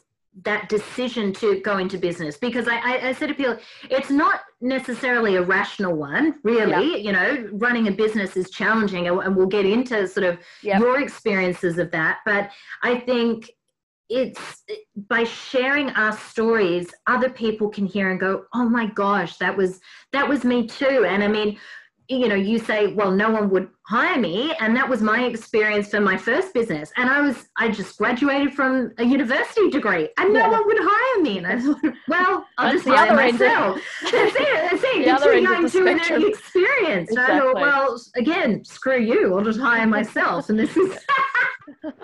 that 0.44 0.68
decision 0.68 1.32
to 1.32 1.60
go 1.60 1.78
into 1.78 1.98
business 1.98 2.36
because 2.36 2.68
I, 2.68 2.76
I, 2.76 3.08
I 3.08 3.12
said 3.12 3.28
to 3.28 3.34
people, 3.34 3.58
it's 3.90 4.10
not 4.10 4.40
necessarily 4.60 5.36
a 5.36 5.42
rational 5.42 5.94
one, 5.94 6.36
really. 6.42 6.92
Yeah. 6.92 6.96
You 6.96 7.12
know, 7.12 7.48
running 7.52 7.88
a 7.88 7.92
business 7.92 8.36
is 8.36 8.50
challenging, 8.50 9.08
and 9.08 9.36
we'll 9.36 9.46
get 9.46 9.66
into 9.66 10.06
sort 10.06 10.26
of 10.26 10.38
your 10.62 11.00
experiences 11.00 11.78
of 11.78 11.90
that. 11.92 12.18
But 12.24 12.50
I 12.82 13.00
think 13.00 13.50
it's 14.08 14.64
by 15.08 15.24
sharing 15.24 15.90
our 15.90 16.16
stories, 16.16 16.92
other 17.06 17.28
people 17.28 17.68
can 17.68 17.86
hear 17.86 18.10
and 18.10 18.18
go, 18.18 18.44
"Oh 18.54 18.68
my 18.68 18.86
gosh, 18.86 19.36
that 19.38 19.56
was 19.56 19.80
that 20.12 20.28
was 20.28 20.44
me 20.44 20.66
too." 20.66 21.04
And 21.06 21.22
I 21.22 21.28
mean, 21.28 21.58
you 22.08 22.26
know, 22.26 22.34
you 22.34 22.58
say, 22.58 22.94
well, 22.94 23.10
no 23.10 23.30
one 23.30 23.50
would 23.50 23.68
hire 23.86 24.18
me. 24.18 24.54
And 24.60 24.74
that 24.76 24.88
was 24.88 25.02
my 25.02 25.24
experience 25.24 25.88
for 25.88 26.00
my 26.00 26.16
first 26.16 26.54
business. 26.54 26.90
And 26.96 27.10
I 27.10 27.20
was, 27.20 27.46
I 27.58 27.68
just 27.68 27.98
graduated 27.98 28.54
from 28.54 28.92
a 28.96 29.04
university 29.04 29.68
degree 29.68 30.08
and 30.16 30.32
no 30.32 30.40
yeah. 30.40 30.50
one 30.50 30.66
would 30.66 30.78
hire 30.80 31.22
me. 31.22 31.38
And 31.38 31.46
I 31.46 31.60
thought, 31.60 31.94
well, 32.08 32.46
I'll 32.58 32.72
just 32.72 32.88
hire 32.88 33.14
myself. 33.14 33.80
That's 34.02 34.36
it. 34.36 34.70
That's 34.70 34.84
it. 34.84 35.06
You're 35.06 35.18
too 35.18 35.42
young 35.42 35.68
to 35.68 35.86
an 35.86 36.26
experience. 36.26 37.10
Exactly. 37.10 37.36
I 37.36 37.40
thought, 37.40 37.54
well, 37.54 38.00
again, 38.16 38.64
screw 38.64 39.00
you. 39.00 39.36
I'll 39.36 39.44
just 39.44 39.60
hire 39.60 39.86
myself. 39.98 40.48
And 40.48 40.58
this 40.58 40.74
is, 40.78 40.98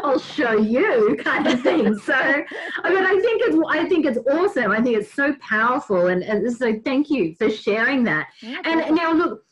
I'll 0.03 0.19
show 0.19 0.53
you 0.53 1.17
kind 1.25 1.47
of 1.47 1.63
thing. 1.63 1.97
So, 1.97 2.15
I 2.15 2.93
mean, 2.93 3.05
I 3.05 3.19
think 3.21 3.43
it's, 3.45 3.57
I 3.71 3.89
think 3.89 4.05
it's 4.05 4.19
awesome. 4.31 4.71
I 4.71 4.83
think 4.83 4.99
it's 4.99 5.15
so 5.15 5.35
powerful. 5.41 6.09
And, 6.09 6.23
and 6.23 6.55
so 6.55 6.79
thank 6.85 7.09
you 7.09 7.35
for 7.37 7.49
sharing 7.49 8.05
that. 8.05 8.29
Yeah, 8.43 8.61
and 8.65 8.95
now 8.95 9.13
look, 9.13 9.45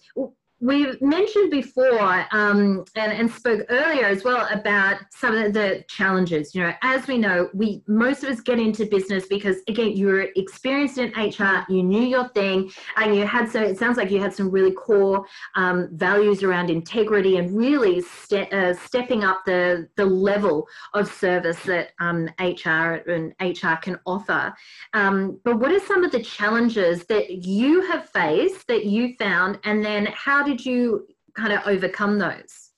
we 0.62 0.96
mentioned 1.00 1.50
before 1.50 2.24
um, 2.30 2.84
and, 2.94 3.12
and, 3.12 3.30
spoke 3.32 3.66
earlier 3.68 4.06
as 4.06 4.22
well 4.22 4.46
about 4.52 5.00
some 5.10 5.34
of 5.34 5.52
the 5.52 5.84
challenges. 5.88 6.54
You 6.54 6.62
know, 6.62 6.72
as 6.82 7.08
we 7.08 7.18
know, 7.18 7.48
we 7.52 7.82
most 7.88 8.22
of 8.22 8.30
us 8.30 8.40
get 8.40 8.60
into 8.60 8.86
business 8.86 9.26
because 9.26 9.56
again, 9.66 9.96
you 9.96 10.06
were 10.06 10.28
experienced 10.36 10.98
in 10.98 11.10
HR, 11.16 11.64
you 11.68 11.82
knew 11.82 12.04
your 12.04 12.28
thing, 12.28 12.70
and 12.96 13.16
you 13.16 13.26
had 13.26 13.50
so 13.50 13.60
it 13.60 13.76
sounds 13.76 13.96
like 13.96 14.12
you 14.12 14.20
had 14.20 14.32
some 14.32 14.52
really 14.52 14.70
core 14.70 15.26
um, 15.56 15.88
values 15.94 16.44
around 16.44 16.70
integrity 16.70 17.38
and 17.38 17.56
really 17.56 18.00
ste- 18.00 18.52
uh, 18.52 18.72
stepping 18.72 19.24
up 19.24 19.44
the 19.44 19.88
the 19.96 20.06
level 20.06 20.68
of 20.94 21.12
service 21.12 21.60
that 21.64 21.90
um, 21.98 22.28
HR 22.38 23.02
and 23.10 23.34
HR 23.40 23.74
can 23.82 23.98
offer. 24.06 24.54
Um, 24.94 25.40
but 25.42 25.58
what 25.58 25.72
are 25.72 25.80
some 25.80 26.04
of 26.04 26.12
the 26.12 26.22
challenges 26.22 27.04
that 27.06 27.30
you 27.30 27.80
have 27.80 28.08
faced 28.10 28.68
that 28.68 28.84
you 28.84 29.16
found, 29.18 29.58
and 29.64 29.84
then 29.84 30.06
how 30.06 30.44
did 30.44 30.51
did 30.52 30.66
you 30.66 31.06
kind 31.34 31.50
of 31.50 31.66
overcome 31.66 32.18
those? 32.18 32.72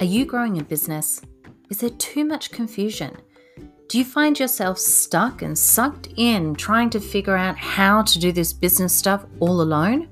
Are 0.00 0.06
you 0.06 0.24
growing 0.24 0.58
a 0.58 0.64
business? 0.64 1.20
Is 1.68 1.80
there 1.80 1.90
too 1.90 2.24
much 2.24 2.50
confusion? 2.50 3.14
Do 3.88 3.98
you 3.98 4.06
find 4.06 4.38
yourself 4.40 4.78
stuck 4.78 5.42
and 5.42 5.56
sucked 5.56 6.08
in 6.16 6.54
trying 6.54 6.88
to 6.90 7.00
figure 7.00 7.36
out 7.36 7.58
how 7.58 8.00
to 8.02 8.18
do 8.18 8.32
this 8.32 8.54
business 8.54 8.94
stuff 8.94 9.26
all 9.38 9.60
alone? 9.60 10.08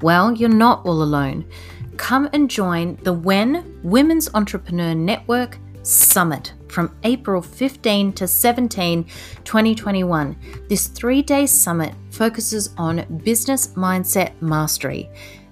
Well, 0.00 0.32
you're 0.32 0.48
not 0.48 0.86
all 0.86 1.02
alone. 1.02 1.44
Come 1.98 2.30
and 2.32 2.48
join 2.48 2.96
the 3.02 3.12
WEN 3.12 3.80
Women's 3.82 4.30
Entrepreneur 4.32 4.94
Network 4.94 5.58
Summit 5.82 6.54
from 6.76 6.94
April 7.04 7.40
15 7.40 8.12
to 8.12 8.28
17, 8.28 9.04
2021. 9.44 10.36
This 10.68 10.88
three 10.88 11.22
day 11.22 11.46
summit 11.46 11.94
focuses 12.10 12.74
on 12.76 13.06
business 13.24 13.68
mindset 13.68 14.32
mastery. 14.42 15.08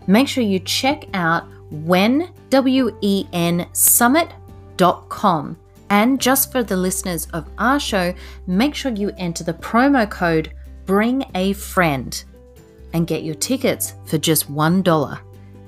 Make 0.06 0.28
sure 0.28 0.44
you 0.44 0.58
check 0.58 1.06
out 1.14 1.44
when, 1.70 2.28
W-E-N, 2.50 3.66
summit.com. 3.72 5.56
And 5.88 6.20
just 6.20 6.52
for 6.52 6.62
the 6.62 6.76
listeners 6.76 7.26
of 7.32 7.48
our 7.56 7.80
show, 7.80 8.12
make 8.46 8.74
sure 8.74 8.92
you 8.92 9.10
enter 9.16 9.44
the 9.44 9.54
promo 9.54 10.10
code 10.10 10.52
Bring 10.84 11.24
a 11.34 11.54
Friend 11.54 12.22
and 12.92 13.06
get 13.06 13.22
your 13.22 13.36
tickets 13.36 13.94
for 14.04 14.18
just 14.18 14.52
$1. 14.52 15.20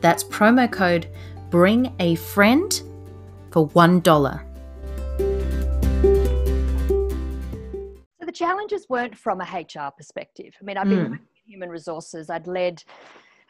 That's 0.03 0.23
promo 0.23 0.71
code 0.71 1.09
Bring 1.49 1.95
a 1.99 2.17
Friend 2.17 2.83
for 3.51 3.67
$1. 3.71 4.46
Challenges 8.37 8.87
weren't 8.89 9.17
from 9.17 9.41
a 9.41 9.45
HR 9.45 9.91
perspective. 9.97 10.55
I 10.61 10.65
mean, 10.65 10.77
I've 10.77 10.89
been 10.89 10.99
mm. 10.99 11.13
in 11.13 11.21
human 11.47 11.71
resources. 11.71 12.31
I'd 12.31 12.47
led 12.47 12.83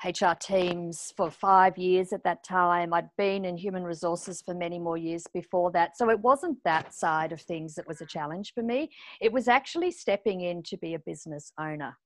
HR 0.05 0.35
teams 0.39 1.13
for 1.17 1.31
five 1.31 1.77
years 1.79 2.13
at 2.13 2.23
that 2.25 2.45
time. 2.45 2.93
I'd 2.93 3.09
been 3.17 3.45
in 3.45 3.57
human 3.57 3.83
resources 3.83 4.43
for 4.43 4.55
many 4.55 4.79
more 4.79 4.97
years 4.97 5.27
before 5.33 5.71
that. 5.73 5.97
So 5.97 6.11
it 6.11 6.21
wasn't 6.21 6.59
that 6.65 6.95
side 6.95 7.33
of 7.33 7.41
things 7.41 7.75
that 7.75 7.89
was 7.89 8.01
a 8.01 8.07
challenge 8.07 8.53
for 8.55 8.63
me. 8.63 8.91
It 9.21 9.33
was 9.33 9.49
actually 9.49 9.91
stepping 9.91 10.43
in 10.43 10.63
to 10.65 10.77
be 10.77 10.95
a 10.95 10.99
business 10.99 11.53
owner. 11.59 11.97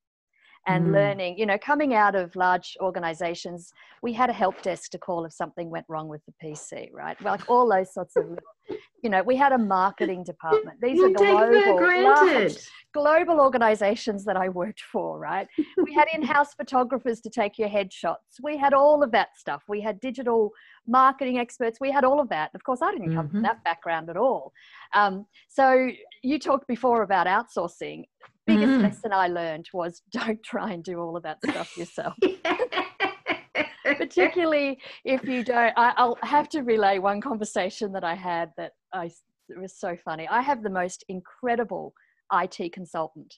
And 0.67 0.89
Mm. 0.89 0.93
learning 0.93 1.39
you 1.39 1.47
know 1.47 1.59
coming 1.59 1.95
out 1.95 2.15
of 2.15 2.35
large 2.37 2.77
organizations 2.81 3.73
we 4.03 4.13
had 4.13 4.29
a 4.31 4.33
help 4.33 4.61
desk 4.63 4.91
to 4.91 4.99
call 4.99 5.25
if 5.25 5.33
something 5.33 5.71
went 5.71 5.87
wrong 5.89 6.09
with 6.09 6.23
the 6.27 6.33
pc 6.43 6.93
right 6.93 7.21
like 7.23 7.49
all 7.49 7.69
those 7.69 7.93
sorts 7.95 8.15
of 8.17 8.39
you 9.03 9.09
know 9.09 9.23
we 9.23 9.37
had 9.37 9.53
a 9.53 9.59
marketing 9.59 10.23
department 10.23 10.79
these 10.81 10.99
You 10.99 11.07
are 11.07 11.11
global 11.13 11.77
large 12.03 12.59
global 12.93 13.41
organizations 13.41 14.25
that 14.25 14.37
I 14.37 14.49
worked 14.49 14.81
for, 14.81 15.17
right? 15.17 15.47
We 15.85 15.95
had 15.95 16.09
in 16.13 16.23
house 16.23 16.55
photographers 16.55 17.21
to 17.21 17.31
take 17.31 17.57
your 17.57 17.69
headshots. 17.69 18.41
We 18.43 18.57
had 18.57 18.75
all 18.75 19.05
of 19.05 19.13
that 19.13 19.37
stuff. 19.37 19.63
We 19.69 19.81
had 19.81 20.01
digital 20.01 20.51
marketing 20.89 21.39
experts. 21.39 21.79
We 21.81 21.93
had 21.93 22.03
all 22.03 22.19
of 22.21 22.29
that. 22.31 22.51
Of 22.53 22.65
course, 22.65 22.83
I 22.83 22.91
didn't 22.91 23.15
come 23.15 23.29
Mhm. 23.29 23.31
from 23.31 23.43
that 23.43 23.63
background 23.63 24.11
at 24.11 24.17
all. 24.17 24.53
Um, 24.93 25.27
so, 25.49 25.89
you 26.25 26.41
talked 26.41 26.67
before 26.67 27.03
about 27.03 27.29
outsourcing. 27.29 28.07
Biggest 28.47 28.73
Mhm. 28.73 28.83
lesson 28.83 29.13
I 29.13 29.29
learned 29.29 29.69
was 29.73 30.03
don't 30.13 30.43
try 30.43 30.73
and 30.73 30.83
do 30.83 30.99
all 30.99 31.17
of 31.17 31.23
that 31.23 31.43
stuff 31.43 31.77
yourself. 31.77 32.15
Particularly 33.85 34.81
if 35.05 35.25
you 35.25 35.43
don't 35.43 35.73
I, 35.77 35.93
i'll 35.97 36.17
have 36.23 36.49
to 36.51 36.63
relay 36.63 36.99
one 36.99 37.21
conversation 37.21 37.93
that 37.93 38.05
i 38.05 38.15
had 38.15 38.51
that 38.57 38.73
i 38.95 39.11
it 39.51 39.59
was 39.61 39.79
so 39.79 39.97
funny. 40.05 40.29
I 40.29 40.43
have 40.43 40.63
the 40.63 40.71
most 40.71 41.05
incredible 41.09 41.93
it 42.33 42.73
consultant 42.73 43.35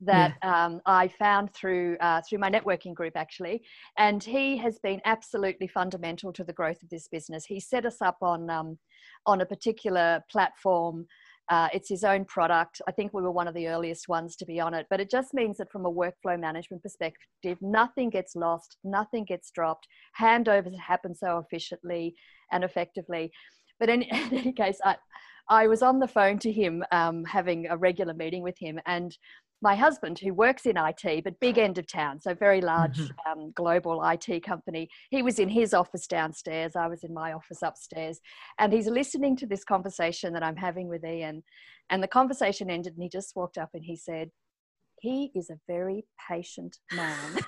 that 0.00 0.34
um, 0.42 0.80
i 0.86 1.08
found 1.08 1.52
through 1.54 1.96
uh, 2.00 2.20
through 2.28 2.38
my 2.38 2.50
networking 2.50 2.94
group 2.94 3.14
actually. 3.16 3.62
And 3.98 4.22
he 4.22 4.56
has 4.58 4.78
been 4.78 5.00
absolutely 5.04 5.68
fundamental 5.68 6.32
to 6.34 6.44
the 6.44 6.52
growth 6.52 6.82
of 6.82 6.90
this 6.90 7.08
business. 7.08 7.44
He 7.46 7.60
set 7.60 7.86
us 7.86 8.00
up 8.00 8.18
on 8.22 8.50
um, 8.50 8.78
on 9.26 9.40
a 9.40 9.46
particular 9.46 10.22
platform 10.30 11.06
uh, 11.48 11.68
it's 11.72 11.88
his 11.88 12.04
own 12.04 12.24
product. 12.24 12.80
I 12.88 12.92
think 12.92 13.12
we 13.12 13.22
were 13.22 13.30
one 13.30 13.46
of 13.46 13.54
the 13.54 13.68
earliest 13.68 14.08
ones 14.08 14.36
to 14.36 14.46
be 14.46 14.58
on 14.58 14.74
it, 14.74 14.86
but 14.90 15.00
it 15.00 15.10
just 15.10 15.32
means 15.32 15.58
that 15.58 15.70
from 15.70 15.86
a 15.86 15.92
workflow 15.92 16.38
management 16.38 16.82
perspective, 16.82 17.58
nothing 17.60 18.10
gets 18.10 18.34
lost, 18.34 18.78
nothing 18.82 19.24
gets 19.24 19.50
dropped. 19.50 19.86
Handovers 20.20 20.78
happen 20.78 21.14
so 21.14 21.38
efficiently 21.38 22.14
and 22.50 22.64
effectively. 22.64 23.30
But 23.78 23.88
in, 23.88 24.02
in 24.02 24.34
any 24.34 24.52
case, 24.52 24.78
I, 24.84 24.96
I 25.48 25.68
was 25.68 25.82
on 25.82 26.00
the 26.00 26.08
phone 26.08 26.38
to 26.40 26.50
him, 26.50 26.84
um, 26.90 27.24
having 27.24 27.68
a 27.68 27.76
regular 27.76 28.14
meeting 28.14 28.42
with 28.42 28.58
him, 28.58 28.80
and 28.86 29.16
my 29.62 29.74
husband, 29.74 30.18
who 30.18 30.34
works 30.34 30.66
in 30.66 30.76
IT, 30.76 31.24
but 31.24 31.40
big 31.40 31.56
end 31.58 31.78
of 31.78 31.86
town, 31.86 32.20
so 32.20 32.34
very 32.34 32.60
large 32.60 32.98
Mhm. 32.98 33.10
um, 33.26 33.50
global 33.52 34.02
IT 34.04 34.40
company, 34.40 34.88
he 35.10 35.22
was 35.22 35.38
in 35.38 35.48
his 35.48 35.72
office 35.72 36.06
downstairs. 36.06 36.76
I 36.76 36.86
was 36.86 37.04
in 37.04 37.14
my 37.14 37.32
office 37.32 37.62
upstairs. 37.62 38.20
And 38.58 38.72
he's 38.72 38.86
listening 38.86 39.36
to 39.36 39.46
this 39.46 39.64
conversation 39.64 40.32
that 40.34 40.42
I'm 40.42 40.56
having 40.56 40.88
with 40.88 41.04
Ian. 41.04 41.42
And 41.90 42.02
the 42.02 42.08
conversation 42.08 42.68
ended, 42.70 42.94
and 42.94 43.02
he 43.02 43.08
just 43.08 43.34
walked 43.34 43.56
up 43.58 43.70
and 43.74 43.84
he 43.84 43.96
said, 43.96 44.30
He 45.00 45.30
is 45.34 45.50
a 45.50 45.58
very 45.66 46.04
patient 46.28 46.78
man. 46.92 47.38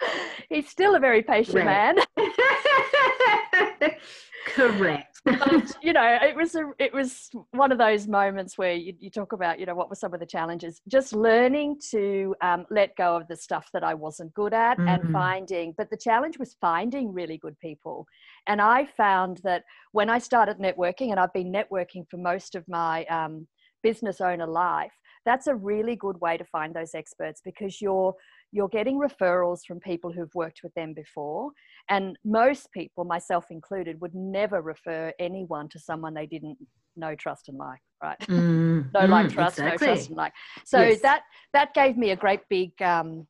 He's 0.48 0.68
still 0.68 0.94
a 0.96 1.00
very 1.00 1.22
patient 1.22 1.56
Right. 1.56 1.94
man. 1.94 1.96
Correct. 4.46 5.20
but 5.24 5.76
you 5.82 5.92
know 5.92 6.18
it 6.22 6.34
was 6.34 6.54
a 6.54 6.70
it 6.78 6.94
was 6.94 7.28
one 7.50 7.70
of 7.70 7.78
those 7.78 8.08
moments 8.08 8.56
where 8.56 8.72
you, 8.72 8.94
you 8.98 9.10
talk 9.10 9.32
about 9.32 9.60
you 9.60 9.66
know 9.66 9.74
what 9.74 9.90
were 9.90 9.94
some 9.94 10.14
of 10.14 10.20
the 10.20 10.26
challenges 10.26 10.80
just 10.88 11.12
learning 11.12 11.78
to 11.90 12.34
um, 12.42 12.64
let 12.70 12.96
go 12.96 13.16
of 13.16 13.28
the 13.28 13.36
stuff 13.36 13.68
that 13.74 13.84
i 13.84 13.92
wasn't 13.92 14.32
good 14.32 14.54
at 14.54 14.78
and 14.88 15.02
Mhm. 15.02 15.12
finding 15.12 15.74
but 15.76 15.90
the 15.90 15.96
challenge 15.96 16.38
was 16.38 16.56
finding 16.58 17.12
really 17.12 17.36
good 17.36 17.58
people 17.58 18.06
and 18.46 18.62
i 18.62 18.86
found 18.86 19.40
that 19.44 19.64
when 19.92 20.08
i 20.08 20.18
started 20.18 20.58
networking 20.58 21.10
and 21.10 21.20
i've 21.20 21.32
been 21.34 21.52
networking 21.52 22.08
for 22.10 22.16
most 22.16 22.54
of 22.54 22.64
my 22.66 23.04
um, 23.06 23.46
business 23.82 24.22
owner 24.22 24.46
life 24.46 24.92
that's 25.26 25.48
a 25.48 25.54
really 25.54 25.96
good 25.96 26.18
way 26.20 26.38
to 26.38 26.44
find 26.46 26.74
those 26.74 26.94
experts 26.94 27.42
because 27.44 27.80
you're 27.80 28.14
you're 28.52 28.68
getting 28.68 28.98
referrals 28.98 29.60
from 29.66 29.80
people 29.80 30.12
who've 30.12 30.34
worked 30.34 30.60
with 30.62 30.74
them 30.74 30.92
before 30.94 31.50
and 31.88 32.16
most 32.24 32.70
people, 32.72 33.04
myself 33.04 33.46
included, 33.50 34.00
would 34.00 34.14
never 34.14 34.62
refer 34.62 35.12
anyone 35.18 35.68
to 35.70 35.78
someone 35.78 36.14
they 36.14 36.26
didn't 36.26 36.56
know, 36.96 37.14
trust, 37.14 37.48
and 37.48 37.58
like. 37.58 37.80
Right? 38.02 38.18
Mm, 38.28 38.86
No 38.92 39.06
like, 39.06 39.28
mm, 39.28 39.32
trust, 39.32 39.58
exactly. 39.58 39.86
no 39.86 39.94
trust, 39.94 40.08
and 40.08 40.16
like. 40.16 40.32
So 40.64 40.80
Yes. 40.82 41.00
that 41.02 41.22
that 41.52 41.74
gave 41.74 41.96
me 41.96 42.10
a 42.10 42.16
great 42.16 42.40
big, 42.48 42.70
um, 42.82 43.26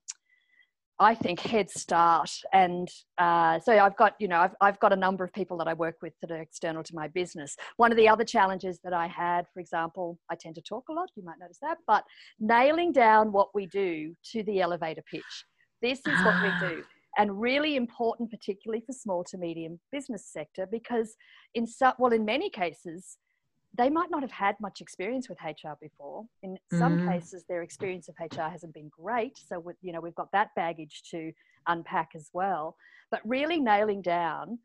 I 1.01 1.15
think, 1.15 1.41
head 1.41 1.71
start. 1.71 2.31
And 2.53 2.87
uh, 3.17 3.59
so 3.59 3.73
I've 3.73 3.97
got, 3.97 4.15
you 4.21 4.29
know, 4.29 4.39
I've 4.39 4.55
I've 4.61 4.79
got 4.81 4.93
a 4.93 4.97
number 4.97 5.25
of 5.25 5.33
people 5.33 5.57
that 5.57 5.67
I 5.67 5.73
work 5.73 5.97
with 6.03 6.13
that 6.21 6.31
are 6.31 6.41
external 6.41 6.83
to 6.85 6.95
my 6.95 7.09
business. 7.09 7.57
One 7.79 7.91
of 7.91 7.97
the 7.97 8.07
other 8.07 8.25
challenges 8.25 8.79
that 8.85 8.93
I 8.93 9.07
had, 9.07 9.47
for 9.53 9.61
example, 9.61 10.19
I 10.31 10.35
tend 10.35 10.57
to 10.57 10.63
talk 10.63 10.85
a 10.91 10.93
lot. 10.93 11.09
You 11.17 11.25
might 11.25 11.39
notice 11.41 11.59
that, 11.63 11.79
but 11.87 12.05
nailing 12.39 12.93
down 12.93 13.33
what 13.33 13.49
we 13.55 13.67
do 13.67 14.15
to 14.33 14.43
the 14.43 14.61
elevator 14.61 15.03
pitch. 15.11 15.45
This 15.81 16.01
is 16.07 16.23
what 16.23 16.43
we 16.43 16.69
do 16.69 16.85
and 17.19 17.41
really 17.41 17.77
important 17.77 18.31
particularly 18.31 18.83
for 18.87 18.93
small 18.93 19.25
to 19.25 19.37
medium 19.37 19.81
business 19.91 20.27
sector 20.27 20.67
because 20.71 21.17
in 21.55 21.67
some 21.67 21.93
well 21.99 22.13
in 22.13 22.25
many 22.25 22.49
cases 22.49 23.19
they 23.77 23.89
might 23.89 24.11
not 24.11 24.23
have 24.23 24.31
had 24.33 24.57
much 24.61 24.81
experience 24.81 25.29
with 25.29 25.39
hr 25.43 25.75
before 25.81 26.25
in 26.43 26.59
some 26.73 26.99
Mm. 26.99 27.13
cases 27.13 27.45
their 27.49 27.63
experience 27.63 28.09
of 28.09 28.15
hr 28.21 28.43
hasn't 28.43 28.75
been 28.75 28.89
great 28.89 29.37
so 29.39 29.59
with, 29.61 29.77
you 29.81 29.93
know 29.93 30.01
we've 30.01 30.15
got 30.15 30.33
that 30.33 30.49
baggage 30.57 31.03
to 31.11 31.33
unpack 31.69 32.11
as 32.15 32.31
well 32.33 32.77
but 33.11 33.21
really 33.25 33.61
nailing 33.61 34.03
down 34.03 34.59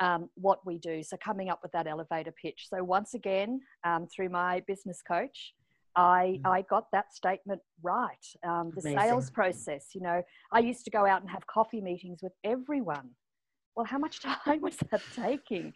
um, 0.00 0.30
what 0.34 0.64
we 0.64 0.78
do 0.78 1.02
so 1.02 1.16
coming 1.16 1.48
up 1.50 1.60
with 1.62 1.72
that 1.72 1.86
elevator 1.86 2.32
pitch 2.32 2.66
so 2.68 2.82
once 2.82 3.14
again 3.14 3.60
um, 3.84 4.06
through 4.06 4.28
my 4.28 4.60
business 4.66 5.02
coach 5.02 5.54
I, 5.96 6.38
Mm. 6.44 6.50
I 6.50 6.62
got 6.62 6.84
that 6.92 7.12
statement 7.12 7.60
right. 7.82 8.24
Um, 8.44 8.70
the 8.76 8.82
Amazing. 8.82 8.98
sales 9.00 9.30
process, 9.30 9.86
you 9.96 10.00
know, 10.00 10.22
I 10.52 10.60
used 10.60 10.84
to 10.84 10.92
go 10.92 11.04
out 11.04 11.22
and 11.22 11.30
have 11.30 11.44
coffee 11.48 11.80
meetings 11.80 12.20
with 12.22 12.34
everyone. 12.44 13.10
Well, 13.74 13.84
how 13.86 13.98
much 13.98 14.20
time 14.22 14.60
was 14.60 14.76
that 14.92 15.02
taking? 15.16 15.72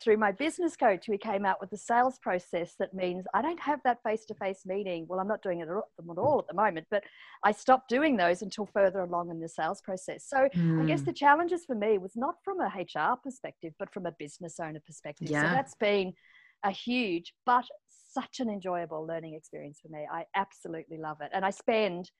Through 0.00 0.16
my 0.16 0.32
business 0.32 0.76
coach, 0.76 1.08
we 1.08 1.18
came 1.18 1.44
out 1.44 1.60
with 1.60 1.70
the 1.70 1.76
sales 1.76 2.18
process 2.18 2.74
that 2.78 2.94
means 2.94 3.26
I 3.34 3.42
don't 3.42 3.60
have 3.60 3.80
that 3.84 4.02
face 4.02 4.24
to 4.26 4.34
face 4.34 4.64
meeting. 4.64 5.06
Well, 5.08 5.20
I'm 5.20 5.28
not 5.28 5.42
doing 5.42 5.60
it 5.60 5.68
at 5.68 5.74
all- 5.74 5.90
at 5.98 6.18
all 6.18 6.38
at 6.38 6.46
the 6.46 6.54
moment, 6.54 6.86
but 6.90 7.04
I 7.42 7.52
stopped 7.52 7.88
doing 7.88 8.16
those 8.16 8.42
until 8.42 8.66
further 8.66 9.00
along 9.00 9.30
in 9.30 9.40
the 9.40 9.48
sales 9.48 9.82
process. 9.82 10.24
So 10.26 10.48
I 10.78 10.84
guess 10.84 11.02
Mm, 11.02 11.06
the 11.06 11.12
challenges 11.12 11.64
for 11.66 11.74
me 11.74 11.98
was 11.98 12.16
not 12.16 12.42
from 12.42 12.60
a 12.60 12.70
HR 12.74 13.16
perspective, 13.16 13.74
but 13.78 13.92
from 13.92 14.06
a 14.06 14.12
business 14.12 14.58
owner 14.58 14.80
perspective. 14.80 15.28
Yeah. 15.30 15.42
So 15.42 15.48
that's 15.48 15.74
been 15.74 16.14
a 16.62 16.70
huge, 16.70 17.34
but 17.44 17.66
such 17.88 18.40
an 18.40 18.48
enjoyable 18.48 19.06
learning 19.06 19.34
experience 19.34 19.80
for 19.80 19.88
me. 19.88 20.06
I 20.10 20.26
absolutely 20.34 20.98
love 20.98 21.20
it. 21.20 21.30
And 21.32 21.44
I 21.44 21.50
spend 21.50 22.10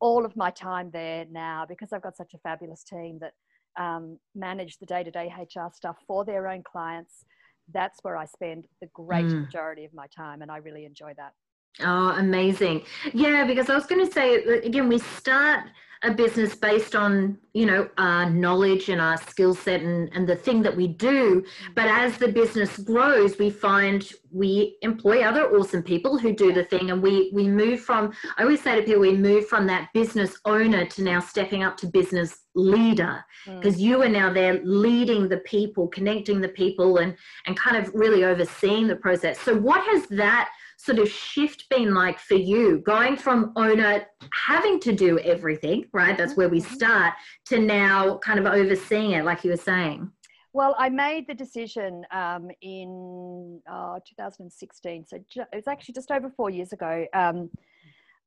all 0.00 0.24
of 0.24 0.36
my 0.36 0.50
time 0.50 0.90
there 0.90 1.24
now 1.30 1.64
because 1.66 1.92
I've 1.92 2.02
got 2.02 2.16
such 2.16 2.34
a 2.34 2.38
fabulous 2.38 2.82
team 2.82 3.18
that 3.20 3.34
um, 3.76 4.18
manage 4.34 4.78
the 4.78 4.86
day 4.86 5.02
to 5.04 5.10
day 5.10 5.32
HR 5.36 5.70
stuff 5.72 5.96
for 6.06 6.24
their 6.24 6.48
own 6.48 6.62
clients. 6.62 7.24
That's 7.72 7.98
where 8.02 8.16
I 8.16 8.26
spend 8.26 8.66
the 8.80 8.88
great 8.88 9.26
Mm. 9.26 9.40
majority 9.40 9.84
of 9.84 9.94
my 9.94 10.06
time, 10.08 10.42
and 10.42 10.50
I 10.50 10.58
really 10.58 10.84
enjoy 10.84 11.14
that. 11.16 11.32
Oh, 11.80 12.10
amazing. 12.18 12.82
Yeah, 13.12 13.44
because 13.44 13.68
I 13.68 13.74
was 13.74 13.86
going 13.86 14.06
to 14.06 14.12
say, 14.12 14.36
again, 14.62 14.88
we 14.88 14.98
start 14.98 15.64
a 16.04 16.12
business 16.12 16.54
based 16.54 16.94
on, 16.94 17.38
you 17.54 17.64
know, 17.64 17.88
our 17.96 18.28
knowledge 18.28 18.90
and 18.90 19.00
our 19.00 19.16
skill 19.16 19.54
set 19.54 19.80
and, 19.80 20.10
and 20.14 20.28
the 20.28 20.36
thing 20.36 20.62
that 20.62 20.76
we 20.76 20.86
do. 20.86 21.42
But 21.74 21.86
as 21.86 22.18
the 22.18 22.28
business 22.28 22.76
grows, 22.76 23.38
we 23.38 23.48
find 23.48 24.06
we 24.30 24.76
employ 24.82 25.22
other 25.22 25.46
awesome 25.56 25.82
people 25.82 26.18
who 26.18 26.34
do 26.34 26.52
the 26.52 26.64
thing. 26.64 26.90
And 26.90 27.02
we, 27.02 27.30
we 27.32 27.48
move 27.48 27.80
from, 27.80 28.12
I 28.36 28.42
always 28.42 28.62
say 28.62 28.76
to 28.76 28.82
people, 28.82 29.00
we 29.00 29.16
move 29.16 29.48
from 29.48 29.66
that 29.68 29.88
business 29.94 30.38
owner 30.44 30.84
to 30.84 31.02
now 31.02 31.20
stepping 31.20 31.62
up 31.64 31.76
to 31.78 31.86
business 31.86 32.40
leader 32.54 33.24
Mm. 33.46 33.60
because 33.60 33.78
you 33.80 34.00
are 34.02 34.08
now 34.08 34.32
there 34.32 34.60
leading 34.64 35.28
the 35.28 35.36
people, 35.38 35.88
connecting 35.88 36.40
the 36.40 36.48
people 36.48 36.98
and, 36.98 37.14
and 37.46 37.56
kind 37.58 37.76
of 37.76 37.92
really 37.94 38.24
overseeing 38.24 38.86
the 38.86 38.96
process. 38.96 39.38
So 39.40 39.54
what 39.54 39.84
has 39.84 40.06
that 40.06 40.48
sort 40.84 40.98
of 40.98 41.08
shift 41.10 41.64
been 41.70 41.94
like 41.94 42.18
for 42.18 42.34
you 42.34 42.78
going 42.80 43.16
from 43.16 43.52
owner 43.56 44.04
having 44.46 44.78
to 44.80 44.92
do 44.92 45.18
everything 45.20 45.84
right 45.92 46.16
that's 46.18 46.36
where 46.36 46.48
we 46.48 46.60
Mhm. 46.60 46.74
start 46.76 47.14
to 47.46 47.58
now 47.58 48.18
kind 48.18 48.38
of 48.38 48.46
overseeing 48.46 49.12
it 49.12 49.24
like 49.24 49.44
you 49.44 49.50
were 49.50 49.56
saying 49.72 50.10
Well, 50.52 50.74
I 50.78 50.88
made 50.88 51.26
the 51.26 51.34
decision 51.34 52.04
um, 52.12 52.44
in 52.60 53.60
uh, 53.68 53.98
2016, 54.06 55.04
so 55.06 55.18
ju- 55.28 55.40
it 55.52 55.56
was 55.56 55.66
actually 55.66 55.94
just 55.94 56.10
over 56.12 56.28
four 56.30 56.48
years 56.48 56.72
ago. 56.72 57.06
Um, 57.12 57.50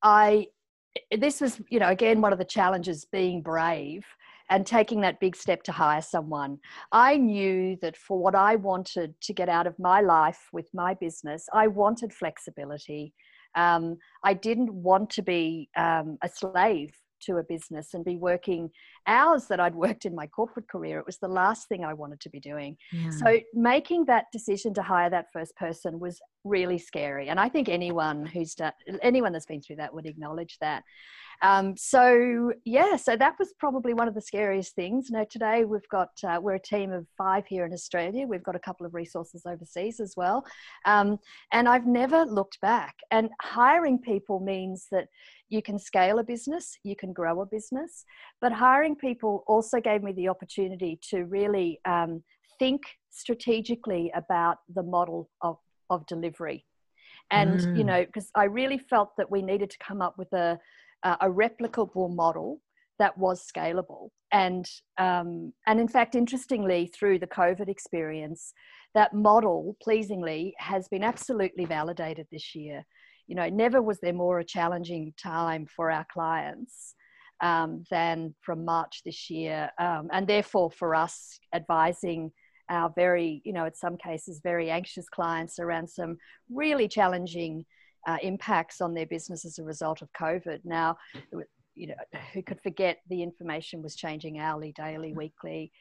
I 0.04 0.48
this 1.26 1.40
was, 1.42 1.62
you 1.70 1.80
know, 1.80 1.90
again 1.90 2.22
one 2.22 2.34
of 2.34 2.40
the 2.40 2.46
challenges 2.58 3.06
being 3.06 3.42
brave 3.42 4.04
and 4.50 4.66
taking 4.66 5.02
that 5.02 5.20
big 5.20 5.36
step 5.36 5.64
to 5.64 5.72
hire 5.72 6.02
someone. 6.02 6.60
I 6.92 7.18
knew 7.18 7.78
that 7.82 7.98
for 7.98 8.18
what 8.18 8.36
I 8.36 8.56
wanted 8.56 9.20
to 9.22 9.34
get 9.34 9.50
out 9.50 9.68
of 9.68 9.78
my 9.80 10.02
life 10.02 10.48
with 10.54 10.70
my 10.74 10.94
business, 10.94 11.48
I 11.54 11.68
wanted 11.68 12.14
flexibility. 12.14 13.14
Um, 13.56 13.98
I 14.24 14.34
didn't 14.34 14.74
want 14.74 15.10
to 15.12 15.22
be 15.22 15.70
um, 15.76 16.18
a 16.22 16.30
slave 16.30 16.94
to 17.20 17.38
a 17.38 17.44
business 17.44 17.94
and 17.94 18.06
be 18.06 18.16
working 18.16 18.70
hours 19.08 19.48
that 19.48 19.60
I'd 19.60 19.76
worked 19.76 20.06
in 20.06 20.16
my 20.16 20.28
corporate 20.28 20.68
career. 20.68 21.00
It 21.00 21.06
was 21.06 21.18
the 21.18 21.28
last 21.28 21.68
thing 21.68 21.84
I 21.84 21.94
wanted 21.94 22.20
to 22.22 22.30
be 22.30 22.40
doing. 22.40 22.78
yeah. 22.92 23.10
So 23.10 23.40
making 23.54 24.06
that 24.06 24.26
decision 24.32 24.74
to 24.76 24.82
hire 24.82 25.10
that 25.10 25.32
first 25.34 25.56
person 25.56 26.00
was 26.00 26.20
really 26.44 26.78
scary. 26.78 27.30
And 27.30 27.40
I 27.40 27.50
think 27.50 27.70
anyone 27.70 28.26
who's 28.26 28.56
done, 28.56 28.74
anyone 29.02 29.34
that's 29.34 29.46
been 29.46 29.62
through 29.62 29.78
that 29.78 29.94
would 29.94 30.06
acknowledge 30.06 30.58
that. 30.62 30.84
Um, 31.42 31.78
so 31.78 32.52
yeah, 32.66 32.96
so 32.96 33.16
that 33.16 33.36
was 33.38 33.54
probably 33.60 33.94
one 33.94 34.08
of 34.08 34.16
the 34.16 34.22
scariest 34.22 34.76
things. 34.76 35.10
You 35.10 35.18
know, 35.18 35.26
today 35.30 35.66
we've 35.66 35.88
got 35.90 36.10
uh, 36.28 36.40
we're 36.42 36.56
a 36.56 36.60
team 36.60 36.92
of 36.92 37.06
five 37.18 37.46
here 37.48 37.66
in 37.66 37.74
Australia. 37.74 38.26
We've 38.26 38.44
got 38.44 38.56
a 38.56 38.60
couple 38.60 38.86
of 38.86 38.94
resources 38.94 39.44
overseas 39.46 40.00
as 40.00 40.16
well, 40.18 40.46
um, 40.86 41.20
and 41.52 41.68
I've 41.68 41.86
never 41.86 42.26
looked 42.26 42.60
back. 42.62 42.96
And 43.12 43.30
hiring 43.42 44.00
people 44.00 44.40
means 44.40 44.88
that 44.92 45.08
you 45.50 45.62
can 45.62 45.80
scale 45.80 46.20
a 46.20 46.24
business, 46.24 46.78
you 46.84 46.96
can 46.96 47.14
grow 47.14 47.42
a 47.42 47.46
business, 47.46 48.04
but 48.42 48.52
hiring 48.52 48.96
people 48.96 49.44
also 49.48 49.80
gave 49.80 50.04
me 50.04 50.12
the 50.12 50.28
opportunity 50.28 51.00
to 51.10 51.24
really 51.26 51.80
um, 51.86 52.24
think 52.60 52.82
strategically 53.10 54.12
about 54.16 54.58
the 54.74 54.84
model 54.84 55.30
of, 55.42 55.58
of 55.90 56.06
delivery. 56.08 56.66
And, 57.32 57.60
mm. 57.60 57.78
you 57.78 57.84
know, 57.84 58.06
because 58.06 58.30
I 58.36 58.46
really 58.46 58.78
felt 58.78 59.12
that 59.18 59.30
we 59.30 59.42
needed 59.42 59.70
to 59.70 59.78
come 59.80 60.02
up 60.02 60.18
with 60.18 60.32
a, 60.34 60.60
a 61.04 61.30
replicable 61.30 62.14
model 62.14 62.62
that 63.00 63.18
was 63.18 63.46
scalable. 63.46 64.10
And, 64.32 64.70
um, 64.98 65.54
and 65.66 65.80
in 65.80 65.88
fact, 65.88 66.16
interestingly, 66.16 66.88
through 66.88 67.20
the 67.20 67.28
COVID 67.28 67.70
experience, 67.70 68.54
that 68.94 69.14
model, 69.14 69.76
pleasingly, 69.82 70.54
has 70.58 70.88
been 70.88 71.04
absolutely 71.04 71.66
validated 71.66 72.28
this 72.32 72.56
year. 72.56 72.86
You 73.28 73.36
know, 73.36 73.48
never 73.50 73.82
was 73.82 74.00
there 74.00 74.14
more 74.14 74.40
a 74.40 74.46
challenging 74.46 75.14
time 75.22 75.68
for 75.68 75.92
our 75.92 76.06
clients 76.12 76.96
um, 77.42 77.84
than 77.92 78.34
from 78.42 78.66
March 78.66 79.02
this 79.06 79.30
year. 79.30 79.70
Um, 79.80 80.08
and 80.12 80.28
therefore, 80.28 80.72
for 80.72 80.96
us, 80.96 81.40
advising 81.54 82.32
our 82.70 82.92
very, 82.96 83.42
you 83.46 83.54
know, 83.54 83.66
in 83.66 83.76
some 83.76 83.98
cases, 83.98 84.42
very 84.44 84.70
anxious 84.70 85.08
clients 85.08 85.60
around 85.60 85.88
some 85.90 86.18
really 86.50 86.88
challenging 86.88 87.66
uh, 88.08 88.18
impacts 88.22 88.82
on 88.82 88.94
their 88.94 89.06
business 89.06 89.46
as 89.46 89.60
a 89.60 89.64
result 89.64 90.02
of 90.02 90.12
COVID. 90.14 90.60
Now, 90.64 90.98
you 91.76 91.88
know, 91.88 92.20
who 92.34 92.42
could 92.42 92.62
forget 92.62 93.00
the 93.10 93.24
information 93.24 93.82
was 93.82 93.96
changing 93.96 94.40
hourly, 94.40 94.74
daily, 94.74 95.14
weekly. 95.14 95.72